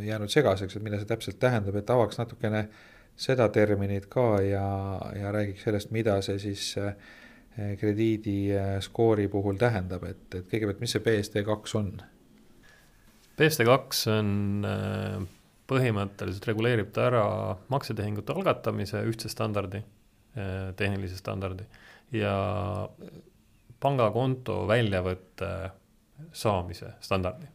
jäänud 0.05 0.31
segaseks, 0.31 0.75
et 0.75 0.83
mida 0.83 0.99
see 0.99 1.09
täpselt 1.09 1.39
tähendab, 1.41 1.77
et 1.79 1.89
avaks 1.89 2.19
natukene 2.19 2.67
seda 3.19 3.49
terminit 3.51 4.07
ka 4.11 4.41
ja, 4.43 4.67
ja 5.15 5.31
räägiks 5.35 5.65
sellest, 5.67 5.91
mida 5.95 6.19
see 6.25 6.39
siis 6.39 6.71
eh, 6.79 6.93
krediidiskoori 7.79 9.27
puhul 9.31 9.59
tähendab, 9.59 10.05
et, 10.09 10.23
et 10.33 10.47
kõigepealt, 10.47 10.81
mis 10.83 10.95
see 10.95 11.03
BSD 11.05 11.43
kaks 11.47 11.75
on? 11.79 11.91
BSD 13.39 13.67
kaks 13.67 14.05
on 14.11 14.31
eh, 14.67 15.19
põhimõtteliselt 15.69 16.49
reguleerib 16.49 16.91
ta 16.95 17.07
ära 17.07 17.23
maksetehingute 17.71 18.35
algatamise 18.35 19.03
ühtse 19.07 19.31
standardi, 19.31 19.83
eh, 20.35 20.71
tehnilise 20.79 21.19
standardi 21.19 21.67
ja 22.15 22.33
pangakonto 23.79 24.63
väljavõtte 24.67 25.53
saamise 26.35 26.95
standardi 27.05 27.47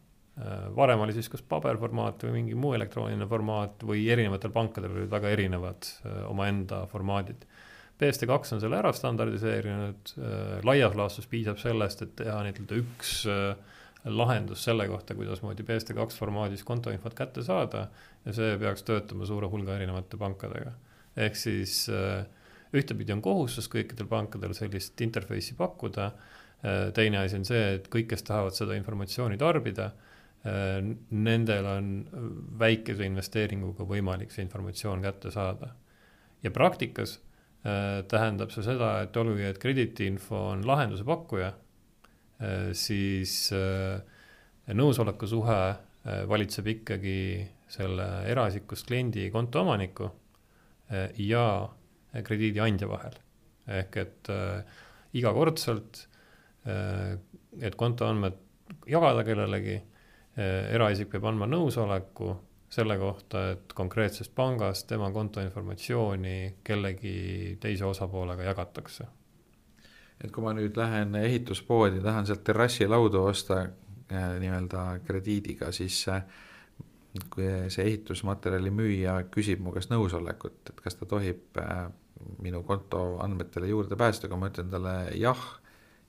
varem 0.75 0.99
oli 0.99 1.13
siis 1.15 1.29
kas 1.31 1.43
paberformaat 1.47 2.25
või 2.25 2.41
mingi 2.41 2.57
muu 2.59 2.73
elektrooniline 2.75 3.27
formaat 3.29 3.83
või 3.87 4.03
erinevatel 4.11 4.51
pankadel 4.51 4.97
olid 4.97 5.11
väga 5.11 5.31
erinevad 5.31 5.87
omaenda 6.27 6.81
formaadid. 6.91 7.45
BSD2 8.01 8.55
on 8.55 8.61
selle 8.63 8.79
ära 8.79 8.91
standardiseerinud, 8.95 10.13
äh, 10.19 10.59
laias 10.67 10.95
laastus 10.97 11.29
piisab 11.31 11.59
sellest, 11.61 12.03
et 12.05 12.15
teha 12.21 12.41
nii-öelda 12.45 12.79
üks 12.81 13.15
lahendus 14.05 14.61
selle 14.67 14.85
kohta, 14.85 15.15
kuidasmoodi 15.17 15.63
BSD2 15.65 16.13
formaadis 16.13 16.63
kontoinfot 16.63 17.15
kätte 17.17 17.41
saada 17.43 17.87
ja 18.25 18.33
see 18.37 18.57
peaks 18.61 18.85
töötama 18.85 19.25
suure 19.25 19.49
hulga 19.49 19.79
erinevate 19.79 20.19
pankadega. 20.21 20.75
ehk 21.17 21.39
siis 21.39 21.87
ühtepidi 22.75 23.15
on 23.15 23.23
kohustus 23.25 23.65
kõikidel 23.71 24.05
pankadel 24.05 24.53
sellist 24.53 25.01
interface'i 25.01 25.55
pakkuda, 25.57 26.11
teine 26.93 27.17
asi 27.17 27.39
on 27.39 27.47
see, 27.49 27.63
et 27.79 27.89
kõik, 27.89 28.11
kes 28.11 28.27
tahavad 28.27 28.53
seda 28.53 28.77
informatsiooni 28.77 29.41
tarbida 29.41 29.89
Äh, 30.45 30.77
nendel 31.09 31.65
on 31.65 31.85
väikese 32.61 33.07
investeeringuga 33.07 33.85
võimalik 33.89 34.29
see 34.33 34.43
informatsioon 34.45 35.01
kätte 35.01 35.31
saada. 35.33 35.71
ja 36.43 36.51
praktikas 36.53 37.15
äh, 37.15 37.23
tähendab 37.65 38.51
see 38.53 38.61
seda, 38.65 38.91
et 39.05 39.17
olgugi, 39.17 39.47
et 39.49 39.57
krediidiinfo 39.61 40.37
on 40.51 40.65
lahenduse 40.67 41.05
pakkuja, 41.07 41.47
äh, 42.41 42.69
siis 42.77 43.49
nõusoleku 44.65 45.29
suhe 45.29 45.59
valitseb 46.29 46.67
ikkagi 46.69 47.19
selle 47.69 48.05
eraisikust 48.29 48.85
kliendi 48.85 49.27
konto 49.33 49.63
omaniku 49.63 50.07
ja 51.17 51.45
krediidiandja 52.13 52.89
vahel. 52.89 53.17
ehk 53.65 53.97
et 53.97 54.29
igakordselt, 55.17 56.03
et 56.65 57.77
kontoandmed 57.77 58.37
jagada 58.89 59.23
kellelegi 59.25 59.79
Eh, 60.35 60.67
eraisik 60.75 61.07
peab 61.13 61.29
andma 61.29 61.47
nõusoleku 61.47 62.33
selle 62.75 62.97
kohta, 62.99 63.49
et 63.55 63.73
konkreetsest 63.73 64.33
pangast 64.35 64.87
tema 64.87 65.11
kontoinformatsiooni 65.15 66.55
kellegi 66.63 67.57
teise 67.61 67.85
osapoolega 67.85 68.49
jagatakse. 68.49 69.07
et 70.23 70.31
kui 70.31 70.43
ma 70.43 70.53
nüüd 70.55 70.77
lähen 70.79 71.15
ehituspoodi, 71.19 71.99
tahan 72.03 72.25
sealt 72.27 72.43
terrassilaudu 72.47 73.19
osta 73.27 73.57
äh, 73.65 74.29
nii-öelda 74.39 74.83
krediidiga, 75.03 75.71
siis 75.75 75.97
äh, 76.07 76.23
kui 77.33 77.47
see 77.71 77.83
ehitusmaterjali 77.83 78.71
müüja 78.71 79.17
küsib 79.31 79.59
mu 79.63 79.73
käest 79.75 79.91
nõusolekut, 79.91 80.71
et 80.71 80.79
kas 80.83 80.95
ta 80.95 81.07
tohib 81.11 81.59
äh, 81.59 81.89
minu 82.41 82.63
konto 82.63 83.03
andmetele 83.23 83.67
juurde 83.67 83.99
pääseda, 83.99 84.31
kui 84.31 84.39
ma 84.39 84.49
ütlen 84.51 84.71
talle 84.71 84.95
jah, 85.19 85.43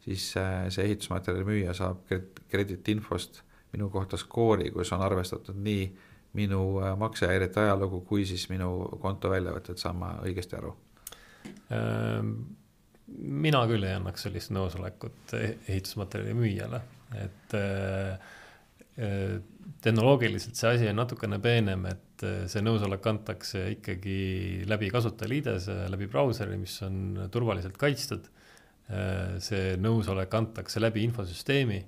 siis 0.06 0.30
see 0.36 0.86
ehitusmaterjali 0.86 1.46
müüja 1.50 1.74
saab 1.74 2.06
krediitinfost 2.50 3.42
minu 3.74 3.90
kohta 3.90 4.18
skoori, 4.22 4.70
kus 4.70 4.94
on 4.94 5.02
arvestatud 5.02 5.58
nii 5.66 5.88
minu 6.36 6.60
äh, 6.82 6.94
maksehäirete 6.98 7.64
ajalugu 7.64 8.02
kui 8.08 8.26
siis 8.28 8.46
minu 8.52 8.70
konto 9.02 9.32
väljavõtted, 9.32 9.80
saan 9.80 9.98
ma 10.00 10.12
õigesti 10.26 10.58
aru? 10.58 10.72
Ähm, 11.74 12.32
mina 13.06 13.62
küll 13.70 13.86
ei 13.86 13.96
annaks 13.96 14.26
sellist 14.26 14.52
nõusolekut 14.54 15.36
e-, 15.38 15.56
ehitusmaterjali 15.68 16.36
müüjale, 16.36 16.82
et 17.22 17.56
äh, 17.58 18.32
äh, 19.00 19.36
tehnoloogiliselt 19.82 20.58
see 20.58 20.72
asi 20.76 20.88
on 20.90 21.00
natukene 21.00 21.38
peenem, 21.42 21.84
et 21.90 22.22
see 22.48 22.62
nõusolek 22.64 23.04
antakse 23.10 23.66
ikkagi 23.74 24.64
läbi 24.68 24.88
kasutajaliidese, 24.88 25.82
läbi 25.92 26.08
brauseri, 26.08 26.56
mis 26.56 26.78
on 26.86 27.26
turvaliselt 27.32 27.76
kaitstud. 27.76 28.30
see 29.42 29.74
nõusolek 29.82 30.34
antakse 30.38 30.78
läbi 30.78 31.02
infosüsteemi 31.02 31.80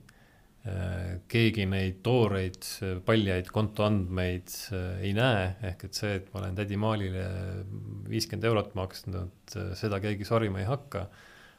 keegi 1.30 1.64
neid 1.70 2.00
tooreid 2.04 2.66
paljaid 3.06 3.50
kontoandmeid 3.54 4.52
äh, 4.74 4.86
ei 5.06 5.14
näe, 5.16 5.52
ehk 5.70 5.86
et 5.88 5.98
see, 5.98 6.16
et 6.18 6.28
ma 6.32 6.42
olen 6.42 6.58
tädi 6.58 6.78
Maalile 6.80 7.24
viiskümmend 8.08 8.48
eurot 8.50 8.74
maksnud, 8.78 9.54
äh, 9.54 9.70
seda 9.78 10.00
keegi 10.02 10.26
sorima 10.28 10.62
ei 10.62 10.68
hakka. 10.68 11.08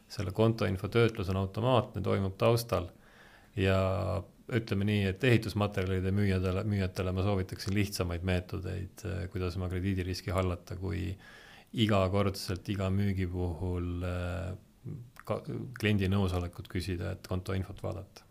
selle 0.10 0.32
kontoinfo 0.34 0.88
töötlus 0.90 1.28
on 1.30 1.38
automaatne, 1.38 2.02
toimub 2.02 2.34
taustal 2.42 2.88
ja 3.54 3.78
ütleme 4.58 4.88
nii, 4.90 5.04
et 5.06 5.24
ehitusmaterjalide 5.24 6.10
müüjatele, 6.10 6.64
müüjatele 6.66 7.12
ma 7.14 7.22
soovitaksin 7.28 7.76
lihtsamaid 7.78 8.26
meetodeid, 8.26 9.04
kuidas 9.30 9.58
oma 9.60 9.70
krediidiriski 9.70 10.34
hallata, 10.34 10.80
kui 10.82 11.12
igakordselt 11.86 12.72
iga 12.74 12.90
müügi 12.90 13.30
puhul 13.30 14.02
ka 15.30 15.38
kliendi 15.78 16.10
nõusolekut 16.10 16.74
küsida, 16.74 17.14
et 17.14 17.30
kontoinfot 17.30 17.86
vaadata 17.86 18.29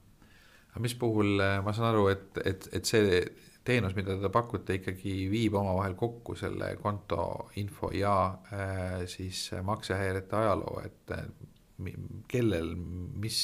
mis 0.82 0.94
puhul 0.98 1.38
äh, 1.42 1.58
ma 1.64 1.74
saan 1.76 1.92
aru, 1.92 2.08
et, 2.12 2.40
et, 2.44 2.68
et 2.72 2.88
see 2.88 3.20
teenus, 3.68 3.94
mida 3.96 4.16
te 4.16 4.30
pakute, 4.32 4.78
ikkagi 4.78 5.14
viib 5.30 5.58
omavahel 5.60 5.94
kokku 5.98 6.36
selle 6.38 6.72
konto 6.80 7.50
info 7.60 7.90
ja 7.92 8.14
äh, 8.52 9.04
siis 9.10 9.50
maksehäirete 9.62 10.36
ajaloo, 10.36 10.80
et 10.84 11.14
äh, 11.16 11.24
kellel, 12.28 12.74
mis 12.76 13.40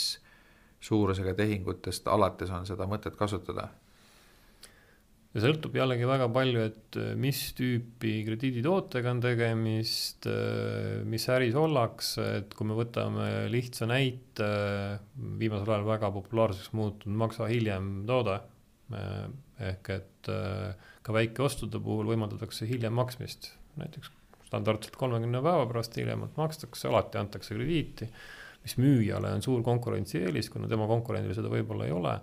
suurusega 0.85 1.35
tehingutest 1.38 2.09
alates 2.12 2.51
on 2.53 2.66
seda 2.68 2.88
mõtet 2.90 3.16
kasutada 3.16 3.68
ja 5.35 5.42
sõltub 5.42 5.75
jällegi 5.75 6.07
väga 6.07 6.29
palju, 6.33 6.62
et 6.68 6.99
äh, 7.01 7.12
mis 7.18 7.40
tüüpi 7.59 8.14
krediiditootega 8.29 9.11
on 9.11 9.23
tegemist, 9.25 10.29
äh, 10.31 11.03
mis 11.11 11.27
äris 11.33 11.57
ollakse, 11.59 12.27
et 12.40 12.55
kui 12.55 12.68
me 12.70 12.77
võtame 12.79 13.29
lihtsa 13.53 13.88
näite, 13.90 14.49
viimasel 15.40 15.75
ajal 15.75 15.88
väga 15.88 16.12
populaarseks 16.14 16.70
muutunud 16.79 17.18
maksa 17.25 17.51
hiljem 17.51 18.05
toode, 18.09 18.38
äh, 18.94 19.25
ehk 19.70 19.90
et 19.94 20.29
ka 21.05 21.12
väikeostude 21.14 21.79
puhul 21.85 22.09
võimaldatakse 22.09 22.66
hiljem 22.66 22.94
maksmist, 22.97 23.53
näiteks 23.79 24.09
standardselt 24.49 24.97
kolmekümne 24.99 25.42
päeva 25.44 25.66
pärast 25.68 25.94
hiljemalt 25.99 26.35
makstakse, 26.40 26.88
alati 26.88 27.20
antakse 27.20 27.55
krediiti, 27.55 28.09
mis 28.64 28.75
müüjale 28.81 29.31
on 29.37 29.44
suur 29.44 29.62
konkurentsieelis, 29.66 30.49
kuna 30.51 30.70
tema 30.70 30.88
konkurendil 30.90 31.37
seda 31.37 31.53
võib-olla 31.53 31.87
ei 31.87 31.94
ole, 31.94 32.16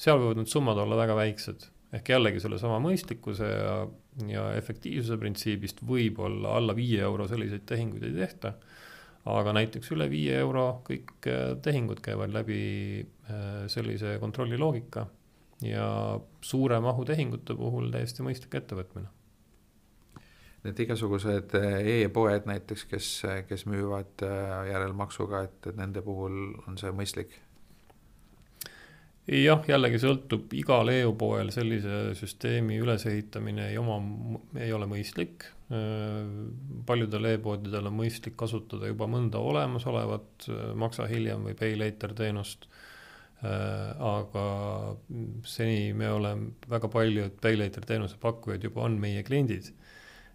seal 0.00 0.18
võivad 0.22 0.40
need 0.40 0.50
summad 0.50 0.80
olla 0.82 0.98
väga 0.98 1.18
väiksed 1.20 1.68
ehk 1.94 2.10
jällegi 2.14 2.42
sellesama 2.42 2.80
mõistlikkuse 2.82 3.48
ja, 3.48 3.74
ja 4.30 4.44
efektiivsuse 4.58 5.18
printsiibist 5.20 5.82
võib-olla 5.86 6.56
alla 6.58 6.74
viie 6.76 7.02
euro 7.06 7.28
selliseid 7.30 7.66
tehinguid 7.68 8.06
ei 8.08 8.16
tehta. 8.18 8.54
aga 9.24 9.52
näiteks 9.56 9.92
üle 9.94 10.04
viie 10.10 10.34
euro 10.36 10.82
kõik 10.84 11.28
äh, 11.32 11.54
tehingud 11.64 12.00
käivad 12.04 12.32
läbi 12.34 12.62
äh, 13.00 13.66
sellise 13.72 14.18
kontrolli 14.20 14.58
loogika 14.60 15.06
ja 15.64 15.86
suure 16.40 16.80
mahu 16.80 17.04
tehingute 17.08 17.54
puhul 17.56 17.90
täiesti 17.92 18.26
mõistlik 18.26 18.58
ettevõtmine. 18.58 19.08
Need 20.64 20.80
igasugused 20.80 21.56
äh, 21.56 21.78
e-poed 21.94 22.50
näiteks, 22.50 22.84
kes, 22.90 23.08
kes 23.48 23.66
müüvad 23.70 24.26
järelmaksuga, 24.72 25.44
et, 25.48 25.58
et 25.70 25.80
nende 25.80 26.02
puhul 26.04 26.56
on 26.68 26.78
see 26.80 26.92
mõistlik 26.92 27.38
jah, 29.30 29.62
jällegi 29.68 30.00
sõltub 30.02 30.52
igal 30.56 30.90
EU-poel 30.92 31.50
sellise 31.54 32.14
süsteemi 32.18 32.76
ülesehitamine 32.82 33.70
ei 33.72 33.78
oma, 33.80 33.98
ei 34.60 34.72
ole 34.72 34.88
mõistlik. 34.90 35.50
paljudel 36.86 37.24
e-poodidel 37.32 37.88
on 37.88 37.96
mõistlik 37.96 38.36
kasutada 38.36 38.86
juba 38.86 39.06
mõnda 39.08 39.40
olemasolevat 39.40 40.48
maksa 40.76 41.06
hiljem 41.08 41.46
või 41.48 41.56
pay 41.56 41.76
later 41.76 42.12
teenust. 42.14 42.68
aga 43.44 44.44
seni 45.44 45.92
me 45.92 46.08
oleme 46.08 46.52
väga 46.68 46.88
paljud 46.88 47.34
PayLater 47.40 47.84
teenuse 47.84 48.16
pakkujad 48.20 48.62
juba 48.64 48.80
on 48.86 48.96
meie 49.00 49.22
kliendid 49.22 49.72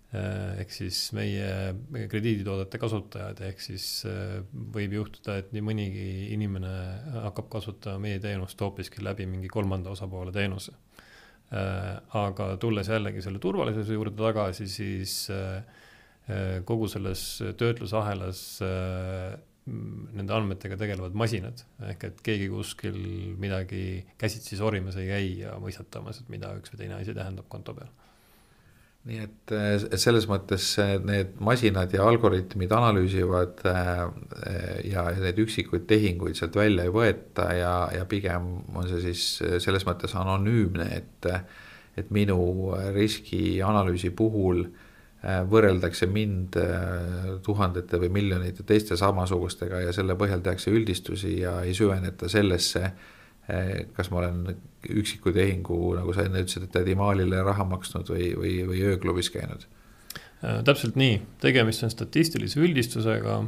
ehk 0.10 0.72
siis 0.74 1.00
meie, 1.14 1.74
meie 1.94 2.08
krediiditoodete 2.10 2.80
kasutajad, 2.82 3.42
ehk 3.46 3.60
siis 3.62 3.86
äh, 4.10 4.40
võib 4.74 4.96
juhtuda, 4.98 5.36
et 5.38 5.52
nii 5.54 5.62
mõnigi 5.66 6.06
inimene 6.34 6.72
hakkab 7.28 7.52
kasutama 7.54 8.02
meie 8.08 8.22
teenust 8.24 8.62
hoopiski 8.62 9.06
läbi 9.06 9.28
mingi 9.30 9.52
kolmanda 9.54 9.94
osapoole 9.94 10.34
teenuse. 10.34 10.74
Äh, 11.54 12.00
aga 12.18 12.50
tulles 12.62 12.90
jällegi 12.90 13.22
selle 13.26 13.42
turvalisuse 13.44 13.98
juurde 13.98 14.18
tagasi, 14.22 14.70
siis 14.70 15.22
kogu 16.70 16.86
selles 16.86 17.22
töötlusahelas 17.58 18.42
nende 19.66 20.36
andmetega 20.36 20.76
tegelevad 20.78 21.16
masinad, 21.18 21.64
ehk 21.90 22.04
et 22.06 22.20
keegi 22.26 22.52
kuskil 22.54 23.00
midagi 23.42 24.04
käsitsi 24.22 24.60
sorimas 24.60 25.00
ei 25.02 25.10
käi 25.10 25.32
ja 25.40 25.56
mõistatamas, 25.62 26.22
et 26.22 26.30
mida 26.30 26.52
üks 26.60 26.70
või 26.74 26.84
teine 26.84 27.00
asi 27.00 27.18
tähendab 27.18 27.50
konto 27.50 27.74
peal 27.78 27.90
nii 29.10 29.22
et, 29.24 29.54
et 29.90 30.02
selles 30.02 30.28
mõttes 30.30 30.66
need 31.06 31.36
masinad 31.44 31.94
ja 31.96 32.06
algoritmid 32.08 32.74
analüüsivad 32.76 33.64
äh, 33.70 34.04
ja 34.90 35.08
neid 35.18 35.40
üksikuid 35.42 35.88
tehinguid 35.90 36.38
sealt 36.38 36.58
välja 36.60 36.86
ei 36.86 36.94
võeta 36.94 37.50
ja, 37.58 37.74
ja 37.96 38.06
pigem 38.10 38.52
on 38.76 38.90
see 38.90 39.02
siis 39.10 39.26
selles 39.64 39.88
mõttes 39.88 40.14
anonüümne, 40.20 40.90
et, 41.02 41.30
et 41.98 42.14
minu 42.14 42.40
riskianalüüsi 42.96 44.14
puhul 44.16 44.68
võrreldakse 45.52 46.08
mind 46.08 46.56
tuhandete 47.44 47.98
või 48.00 48.08
miljonite 48.22 48.64
teiste 48.64 48.96
samasugustega 48.96 49.82
ja 49.84 49.92
selle 49.92 50.16
põhjal 50.16 50.40
tehakse 50.46 50.72
üldistusi 50.72 51.42
ja 51.42 51.58
ei 51.68 51.74
süveneta 51.76 52.30
sellesse 52.32 52.86
Eh, 52.88 53.19
kas 53.96 54.10
ma 54.12 54.22
olen 54.24 54.42
üksiku 54.88 55.34
tehingu, 55.36 55.78
nagu 55.98 56.14
sa 56.16 56.26
enne 56.26 56.44
ütlesid, 56.44 56.68
et 56.68 56.74
tädi 56.74 56.96
Maalile 56.98 57.42
raha 57.46 57.66
maksnud 57.68 58.10
või, 58.12 58.32
või, 58.38 58.54
või 58.70 58.84
ööklubis 58.94 59.32
käinud? 59.34 59.66
Äh, 60.44 60.62
täpselt 60.68 61.00
nii, 61.00 61.18
tegemist 61.44 61.84
on 61.84 61.92
statistilise 61.94 62.62
üldistusega, 62.64 63.40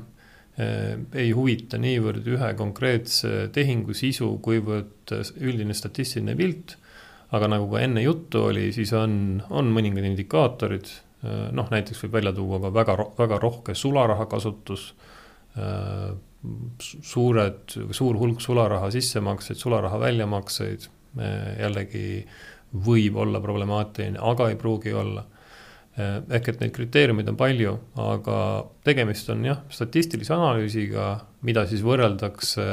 äh, 0.60 0.98
ei 1.24 1.32
huvita 1.36 1.80
niivõrd 1.82 2.28
ühe 2.34 2.52
konkreetse 2.60 3.48
tehingu 3.56 3.96
sisu, 3.98 4.34
kuivõrd 4.44 5.16
üldine 5.40 5.76
statistiline 5.78 6.36
pilt, 6.40 6.76
aga 7.32 7.48
nagu 7.54 7.70
ka 7.72 7.86
enne 7.86 8.04
juttu 8.04 8.44
oli, 8.50 8.70
siis 8.76 8.92
on, 8.98 9.40
on 9.50 9.72
mõningad 9.72 10.04
indikaatorid, 10.10 10.90
noh 11.54 11.68
näiteks 11.70 12.00
võib 12.02 12.16
välja 12.18 12.32
tuua 12.34 12.58
ka 12.64 12.72
väga, 12.74 12.94
väga 13.14 13.38
rohke 13.40 13.76
sularaha 13.78 14.26
kasutus 14.26 14.88
suured, 16.82 17.76
suur 17.94 18.18
hulk 18.18 18.42
sularaha 18.42 18.90
sissemakseid, 18.94 19.60
sularaha 19.62 20.00
väljamakseid 20.02 20.88
jällegi 21.60 22.24
võib 22.72 23.18
olla 23.20 23.42
problemaatiline, 23.44 24.20
aga 24.22 24.50
ei 24.50 24.58
pruugi 24.60 24.94
olla. 24.96 25.26
ehk 26.32 26.48
et 26.48 26.62
neid 26.62 26.72
kriteeriumeid 26.72 27.28
on 27.28 27.36
palju, 27.36 27.72
aga 28.00 28.36
tegemist 28.88 29.28
on 29.30 29.44
jah, 29.44 29.58
statistilise 29.70 30.32
analüüsiga, 30.34 31.08
mida 31.44 31.66
siis 31.68 31.84
võrreldakse 31.84 32.64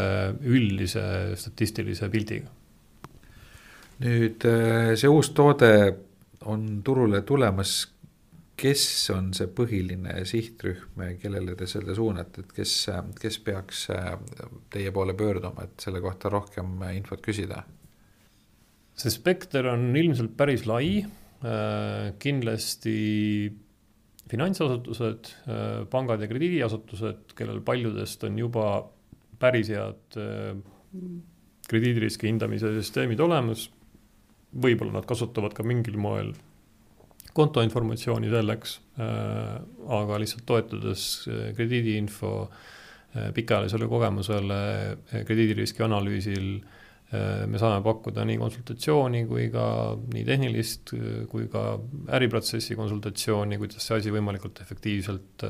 üldise 0.46 1.34
statistilise 1.36 2.08
pildiga. 2.08 2.46
nüüd 3.98 4.46
see 4.94 5.10
uus 5.10 5.32
toode 5.34 5.72
on 6.46 6.82
turule 6.86 7.22
tulemas 7.26 7.88
kes 8.58 8.84
on 9.14 9.30
see 9.36 9.50
põhiline 9.54 10.14
sihtrühm, 10.26 11.02
kellele 11.22 11.54
te 11.58 11.68
selle 11.70 11.94
suunate, 11.96 12.42
et 12.42 12.54
kes, 12.56 12.74
kes 13.20 13.38
peaks 13.46 13.84
äh, 13.94 14.16
teie 14.72 14.92
poole 14.94 15.14
pöörduma, 15.18 15.68
et 15.68 15.86
selle 15.86 16.02
kohta 16.04 16.32
rohkem 16.32 16.80
infot 16.94 17.22
küsida? 17.24 17.64
see 18.98 19.12
spekter 19.14 19.68
on 19.70 19.92
ilmselt 19.94 20.32
päris 20.38 20.64
lai, 20.66 21.04
äh, 21.46 22.08
kindlasti 22.18 22.96
finantsasutused, 24.28 25.30
äh, 25.46 25.84
pangad 25.92 26.24
ja 26.24 26.28
krediidiasutused, 26.30 27.36
kellel 27.38 27.62
paljudest 27.64 28.26
on 28.26 28.42
juba 28.42 28.66
päris 29.38 29.70
head 29.70 30.18
krediidiriski 31.68 32.26
hindamise 32.26 32.72
süsteemid 32.74 33.20
olemas, 33.22 33.68
võib-olla 34.50 34.96
nad 34.96 35.06
kasutavad 35.06 35.54
ka 35.54 35.62
mingil 35.62 35.98
moel 36.00 36.32
kontoinformatsiooni 37.38 38.30
selleks, 38.32 38.78
äh, 38.98 39.54
aga 39.98 40.18
lihtsalt 40.20 40.46
toetudes 40.48 41.04
äh, 41.30 41.52
krediidiinfo 41.56 42.32
äh, 42.48 43.30
pikaajalisele 43.36 43.88
kogemusele 43.90 44.60
krediidiriski 45.28 45.86
analüüsil 45.86 46.58
me 47.48 47.56
saame 47.56 47.80
pakkuda 47.80 48.20
nii 48.28 48.36
konsultatsiooni 48.36 49.22
kui 49.30 49.46
ka 49.48 49.62
nii 50.12 50.26
tehnilist 50.28 50.90
kui 51.32 51.46
ka 51.48 51.62
äriprotsessi 52.18 52.76
konsultatsiooni, 52.76 53.56
kuidas 53.56 53.86
see 53.88 53.96
asi 53.96 54.12
võimalikult 54.12 54.60
efektiivselt 54.60 55.44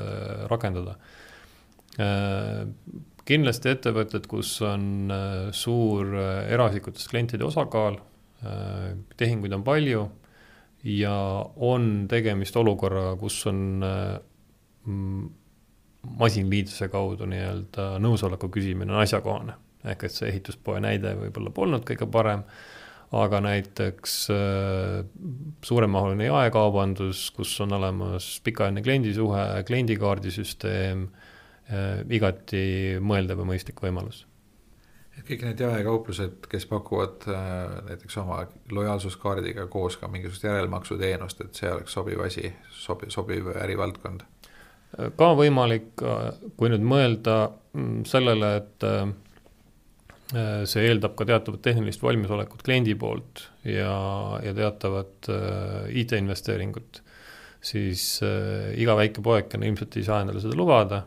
rakendada. 0.52 0.94
kindlasti 3.26 3.72
ettevõtted, 3.72 4.30
kus 4.30 4.52
on 4.62 5.10
suur 5.50 6.14
eraisikutest 6.14 7.10
klientide 7.10 7.48
osakaal, 7.50 7.98
tehinguid 9.18 9.58
on 9.58 9.66
palju 9.66 10.06
ja 10.88 11.14
on 11.56 12.06
tegemist 12.10 12.56
olukorraga, 12.56 13.16
kus 13.20 13.36
on 13.50 13.60
mm, 13.82 15.28
masinliiduse 16.18 16.88
kaudu 16.92 17.28
nii-öelda 17.28 17.90
nõusoleku 18.02 18.50
küsimine 18.54 18.94
on 18.94 19.02
asjakohane. 19.04 19.56
ehk 19.88 20.04
et 20.04 20.12
see 20.12 20.28
ehituspoe 20.28 20.80
näide 20.82 21.12
võib-olla 21.14 21.52
polnud 21.54 21.84
kõige 21.86 22.08
parem, 22.10 22.42
aga 23.14 23.40
näiteks 23.40 24.14
äh, 24.34 25.04
suuremahuline 25.64 26.26
jaekaubandus, 26.26 27.28
kus 27.36 27.54
on 27.64 27.72
olemas 27.78 28.26
pikaajaline 28.44 28.82
kliendisuhe, 28.82 29.44
kliendikaardisüsteem 29.68 31.06
äh,, 31.08 32.02
igati 32.10 32.64
mõeldav 33.00 33.44
ja 33.44 33.48
mõistlik 33.52 33.80
võimalus 33.84 34.27
et 35.18 35.26
kõik 35.26 35.44
need 35.46 35.60
jaekauplused, 35.62 36.46
kes 36.50 36.66
pakuvad 36.70 37.26
äh, 37.30 37.78
näiteks 37.90 38.18
oma 38.22 38.42
lojaalsuskaardiga 38.74 39.66
koos 39.70 39.98
ka 39.98 40.10
mingisugust 40.10 40.46
järelmaksuteenust, 40.46 41.42
et 41.44 41.58
see 41.58 41.70
oleks 41.72 41.96
sobiv 41.98 42.22
asi, 42.26 42.52
sobiv, 42.70 43.12
sobiv 43.14 43.52
ärivaldkond? 43.56 44.26
ka 44.88 45.26
võimalik, 45.36 46.00
kui 46.56 46.70
nüüd 46.72 46.84
mõelda 46.88 47.34
mm, 47.76 48.06
sellele, 48.08 48.54
et 48.62 48.86
äh, 48.88 50.62
see 50.68 50.86
eeldab 50.88 51.12
ka 51.18 51.26
teatavat 51.28 51.60
tehnilist 51.66 52.00
valmisolekut 52.02 52.64
kliendi 52.64 52.94
poolt 52.96 53.44
ja, 53.68 53.92
ja 54.44 54.54
teatavat 54.56 55.28
äh, 55.34 55.92
IT-investeeringut, 56.02 57.02
siis 57.60 58.22
iga 58.78 58.94
väike 58.94 59.20
poekene 59.24 59.66
ilmselt 59.66 59.96
ei 59.98 60.06
saa 60.06 60.22
endale 60.22 60.40
seda 60.40 60.56
lubada 60.56 61.02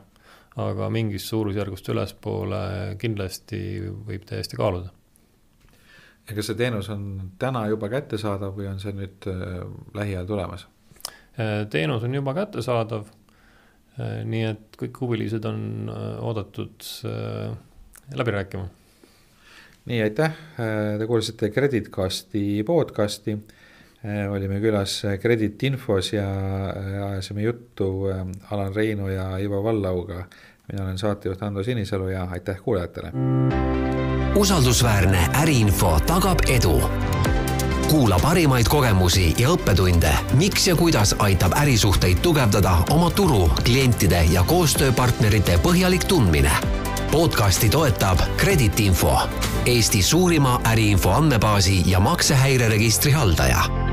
aga 0.60 0.90
mingist 0.92 1.30
suurusjärgust 1.32 1.88
ülespoole 1.94 2.64
kindlasti 3.00 3.62
võib 4.08 4.26
täiesti 4.28 4.60
kaaluda. 4.60 4.92
ja 6.28 6.36
kas 6.36 6.52
see 6.52 6.60
teenus 6.60 6.90
on 6.92 7.32
täna 7.40 7.66
juba 7.72 7.90
kättesaadav 7.92 8.58
või 8.58 8.68
on 8.72 8.80
see 8.84 8.94
nüüd 8.96 9.30
äh, 9.32 9.62
lähiajal 9.96 10.28
tulemas? 10.28 10.68
Äh, 11.40 11.64
teenus 11.72 12.04
on 12.04 12.16
juba 12.16 12.36
kättesaadav. 12.36 13.08
Äh, 14.00 14.22
nii 14.28 14.44
et 14.50 14.78
kõik 14.80 15.00
huvilised 15.04 15.46
on 15.48 15.90
oodatud 16.20 16.86
läbi 18.16 18.32
rääkima. 18.32 18.68
nii, 19.86 20.02
aitäh, 20.04 20.36
te 21.00 21.08
kuulasite 21.08 21.50
Kreditcasti 21.50 22.64
podcasti 22.68 23.38
olime 24.04 24.60
külas 24.60 25.04
Kredit 25.22 25.64
Infos 25.64 26.14
ja 26.14 26.26
ajasime 27.10 27.42
juttu 27.42 28.08
Alan 28.50 28.76
Reinu 28.76 29.08
ja 29.08 29.38
Ivo 29.38 29.64
Vallauga 29.64 30.26
mina 30.72 30.84
olen 30.84 30.98
saatejuht 30.98 31.44
Ando 31.44 31.64
Sinisalu 31.64 32.08
ja 32.08 32.28
aitäh 32.32 32.58
kuulajatele. 32.64 33.12
usaldusväärne 34.36 35.28
äriinfo 35.42 36.00
tagab 36.08 36.40
edu. 36.50 36.82
kuula 37.90 38.20
parimaid 38.22 38.66
kogemusi 38.70 39.36
ja 39.38 39.50
õppetunde, 39.50 40.14
miks 40.34 40.68
ja 40.68 40.76
kuidas 40.76 41.16
aitab 41.20 41.52
ärisuhteid 41.62 42.18
tugevdada 42.22 42.78
oma 42.90 43.12
turu, 43.12 43.52
klientide 43.64 44.24
ja 44.32 44.44
koostööpartnerite 44.44 45.58
põhjalik 45.58 46.04
tundmine. 46.08 46.52
podcasti 47.12 47.70
toetab 47.70 48.20
Kredit 48.38 48.80
Info, 48.80 49.20
Eesti 49.66 50.02
suurima 50.02 50.62
äriinfo 50.66 51.12
andmebaasi 51.12 51.84
ja 51.92 52.00
maksehäireregistri 52.00 53.12
haldaja 53.12 53.91